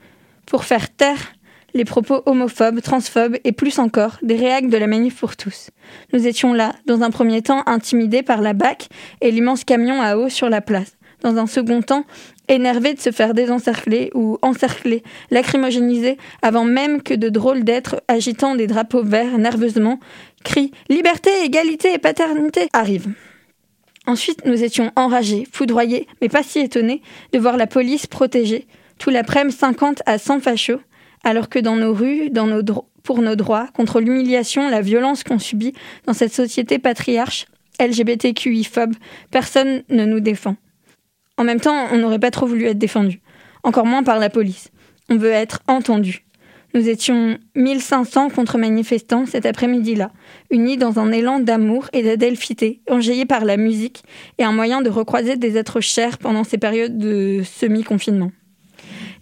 [0.47, 1.35] pour faire taire
[1.75, 5.71] les propos homophobes, transphobes et plus encore des réacts de la manif pour tous.
[6.13, 8.89] Nous étions là, dans un premier temps intimidés par la BAC
[9.21, 10.97] et l'immense camion à eau sur la place.
[11.21, 12.05] Dans un second temps,
[12.49, 18.55] énervé de se faire désencercler ou encercler, lacrymogéniser, avant même que de drôles d'êtres agitant
[18.55, 20.01] des drapeaux verts nerveusement
[20.45, 23.13] crient Liberté, égalité et paternité arrivent.
[24.07, 28.67] Ensuite, nous étions enragés, foudroyés, mais pas si étonnés de voir la police protéger,
[28.99, 30.81] tout l'après-midi 50 à 100 fachos,
[31.25, 32.31] alors que dans nos rues,
[33.03, 35.75] pour nos droits, contre l'humiliation, la violence qu'on subit
[36.07, 37.47] dans cette société patriarche,
[37.81, 38.95] LGBTQI-phobe,
[39.31, 40.57] personne ne nous défend.
[41.39, 43.21] En même temps, on n'aurait pas trop voulu être défendu,
[43.63, 44.71] encore moins par la police.
[45.09, 46.25] On veut être entendu.
[46.75, 50.11] Nous étions 1500 contre-manifestants cet après-midi-là,
[50.51, 54.03] unis dans un élan d'amour et d'adelphité, enjaillés par la musique
[54.39, 58.33] et un moyen de recroiser des êtres chers pendant ces périodes de semi-confinement.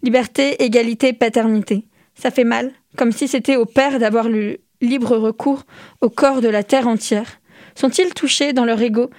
[0.02, 1.84] Liberté, égalité, paternité.
[2.14, 5.64] Ça fait mal, comme si c'était au père d'avoir le libre recours
[6.00, 7.40] au corps de la terre entière.
[7.74, 9.10] Sont-ils touchés dans leur ego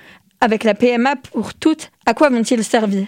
[0.41, 3.07] avec la PMA pour toutes, à quoi vont-ils servir?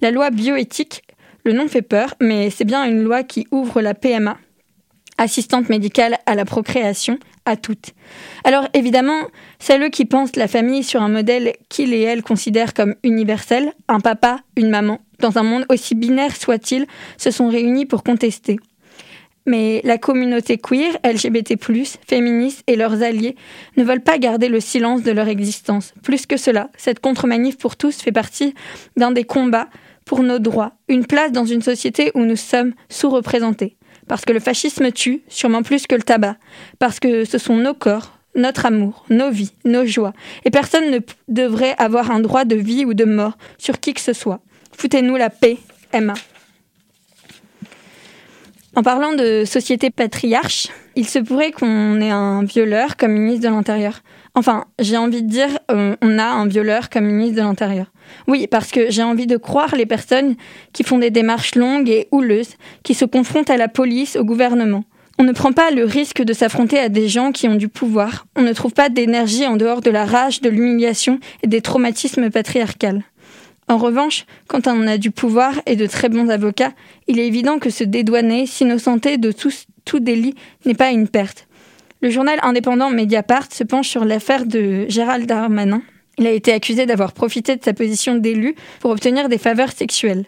[0.00, 1.02] La loi bioéthique,
[1.44, 4.38] le nom fait peur, mais c'est bien une loi qui ouvre la PMA,
[5.18, 7.90] assistante médicale à la procréation, à toutes.
[8.44, 9.22] Alors évidemment,
[9.58, 14.00] celles qui pensent la famille sur un modèle qu'ils et elles considèrent comme universel, un
[14.00, 16.86] papa, une maman, dans un monde aussi binaire soit-il,
[17.18, 18.58] se sont réunis pour contester.
[19.46, 21.56] Mais la communauté queer, LGBT+,
[22.06, 23.36] féministe et leurs alliés
[23.76, 25.94] ne veulent pas garder le silence de leur existence.
[26.02, 28.54] Plus que cela, cette contre-manif pour tous fait partie
[28.96, 29.68] d'un des combats
[30.04, 33.76] pour nos droits, une place dans une société où nous sommes sous-représentés.
[34.08, 36.36] Parce que le fascisme tue, sûrement plus que le tabac.
[36.78, 40.12] Parce que ce sont nos corps, notre amour, nos vies, nos joies.
[40.44, 44.00] Et personne ne devrait avoir un droit de vie ou de mort sur qui que
[44.00, 44.40] ce soit.
[44.76, 45.58] Foutez-nous la paix,
[45.92, 46.14] Emma.
[48.74, 53.54] En parlant de société patriarche, il se pourrait qu'on ait un violeur comme ministre de
[53.54, 54.00] l'Intérieur.
[54.34, 57.92] Enfin, j'ai envie de dire, on a un violeur comme ministre de l'Intérieur.
[58.28, 60.36] Oui, parce que j'ai envie de croire les personnes
[60.72, 64.84] qui font des démarches longues et houleuses, qui se confrontent à la police, au gouvernement.
[65.18, 68.26] On ne prend pas le risque de s'affronter à des gens qui ont du pouvoir.
[68.36, 72.30] On ne trouve pas d'énergie en dehors de la rage, de l'humiliation et des traumatismes
[72.30, 73.02] patriarcals.
[73.72, 76.74] En revanche, quand on a du pouvoir et de très bons avocats,
[77.08, 79.50] il est évident que se dédouaner, s'innocenter de tout,
[79.86, 80.34] tout délit
[80.66, 81.48] n'est pas une perte.
[82.02, 85.80] Le journal indépendant Mediapart se penche sur l'affaire de Gérald Darmanin.
[86.18, 90.26] Il a été accusé d'avoir profité de sa position d'élu pour obtenir des faveurs sexuelles.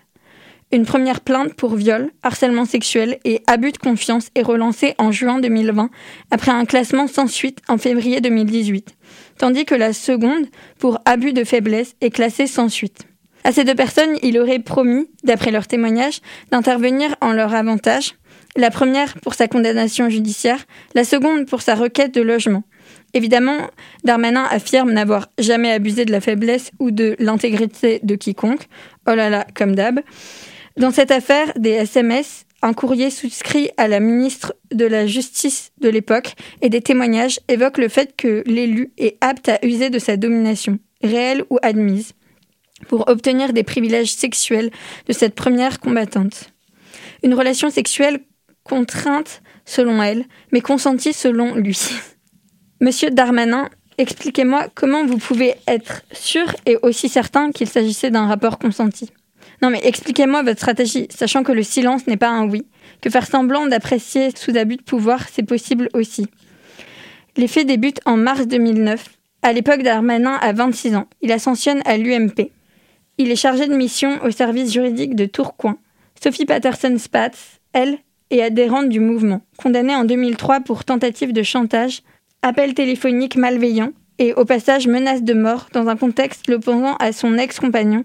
[0.73, 5.39] Une première plainte pour viol, harcèlement sexuel et abus de confiance est relancée en juin
[5.39, 5.91] 2020,
[6.31, 8.97] après un classement sans suite en février 2018,
[9.37, 10.47] tandis que la seconde,
[10.79, 13.07] pour abus de faiblesse, est classée sans suite.
[13.47, 16.21] À ces deux personnes, il aurait promis, d'après leurs témoignages,
[16.51, 18.15] d'intervenir en leur avantage,
[18.57, 20.65] la première pour sa condamnation judiciaire,
[20.95, 22.63] la seconde pour sa requête de logement.
[23.13, 23.59] Évidemment,
[24.03, 28.67] Darmanin affirme n'avoir jamais abusé de la faiblesse ou de l'intégrité de quiconque.
[29.07, 30.01] Oh là là, comme d'hab.
[30.79, 35.91] Dans cette affaire, des SMS, un courrier souscrit à la ministre de la Justice de
[35.91, 40.17] l'époque et des témoignages évoquent le fait que l'élu est apte à user de sa
[40.17, 42.15] domination, réelle ou admise,
[42.89, 44.71] pour obtenir des privilèges sexuels
[45.07, 46.53] de cette première combattante.
[47.23, 48.21] Une relation sexuelle
[48.65, 51.79] contrainte selon elle, mais consentie selon lui.
[52.81, 58.59] Monsieur Darmanin, expliquez-moi comment vous pouvez être sûr et aussi certain qu'il s'agissait d'un rapport
[58.59, 59.11] consenti.
[59.63, 62.67] Non mais expliquez-moi votre stratégie, sachant que le silence n'est pas un oui,
[63.01, 66.27] que faire semblant d'apprécier sous abus de pouvoir, c'est possible aussi.
[67.37, 69.09] Les faits débutent en mars 2009.
[69.43, 71.09] À l'époque, Darmanin a 26 ans.
[71.21, 72.51] Il ascensionne à l'UMP.
[73.17, 75.79] Il est chargé de mission au service juridique de Tourcoing.
[76.21, 77.99] Sophie Patterson-Spatz, elle,
[78.31, 82.03] est adhérente du mouvement, condamnée en 2003 pour tentative de chantage,
[82.43, 87.39] appel téléphonique malveillant et au passage menace de mort dans un contexte l'opposant à son
[87.39, 88.05] ex-compagnon.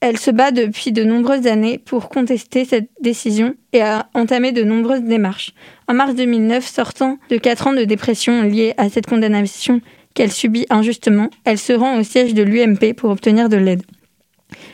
[0.00, 4.64] Elle se bat depuis de nombreuses années pour contester cette décision et a entamé de
[4.64, 5.54] nombreuses démarches.
[5.86, 9.80] En mars 2009, sortant de 4 ans de dépression liée à cette condamnation
[10.14, 13.82] qu'elle subit injustement, elle se rend au siège de l'UMP pour obtenir de l'aide.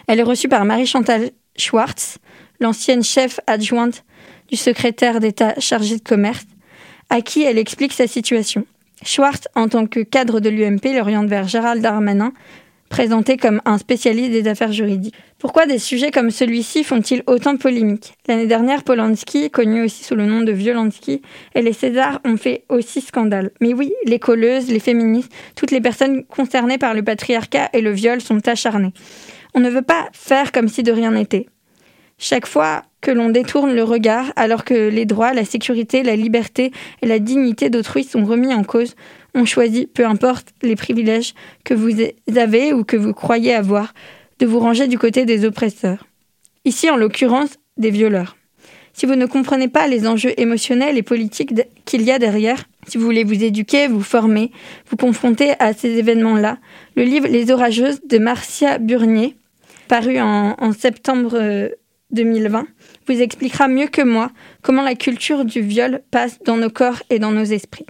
[0.06, 2.18] Elle est reçue par Marie-Chantal Schwartz,
[2.60, 4.04] l'ancienne chef adjointe
[4.48, 6.46] du secrétaire d'État chargé de commerce,
[7.10, 8.64] à qui elle explique sa situation.
[9.04, 12.32] Schwartz, en tant que cadre de l'UMP, l'oriente vers Gérald Darmanin,
[12.88, 15.14] présenté comme un spécialiste des affaires juridiques.
[15.38, 20.26] Pourquoi des sujets comme celui-ci font-ils autant polémique L'année dernière, Polanski, connu aussi sous le
[20.26, 21.22] nom de Violansky,
[21.54, 23.50] et les Césars ont fait aussi scandale.
[23.60, 27.92] Mais oui, les colleuses, les féministes, toutes les personnes concernées par le patriarcat et le
[27.92, 28.92] viol sont acharnées.
[29.54, 31.46] On ne veut pas faire comme si de rien n'était.
[32.18, 36.72] Chaque fois que l'on détourne le regard, alors que les droits, la sécurité, la liberté
[37.02, 38.96] et la dignité d'autrui sont remis en cause,
[39.34, 41.34] on choisit, peu importe les privilèges
[41.64, 41.90] que vous
[42.36, 43.94] avez ou que vous croyez avoir,
[44.40, 46.06] de vous ranger du côté des oppresseurs.
[46.64, 48.37] Ici, en l'occurrence, des violeurs.
[48.98, 52.98] Si vous ne comprenez pas les enjeux émotionnels et politiques qu'il y a derrière, si
[52.98, 54.50] vous voulez vous éduquer, vous former,
[54.90, 56.58] vous confronter à ces événements-là,
[56.96, 59.36] le livre Les Orageuses de Marcia Burnier,
[59.86, 61.70] paru en, en septembre
[62.10, 62.66] 2020,
[63.06, 64.32] vous expliquera mieux que moi
[64.62, 67.86] comment la culture du viol passe dans nos corps et dans nos esprits.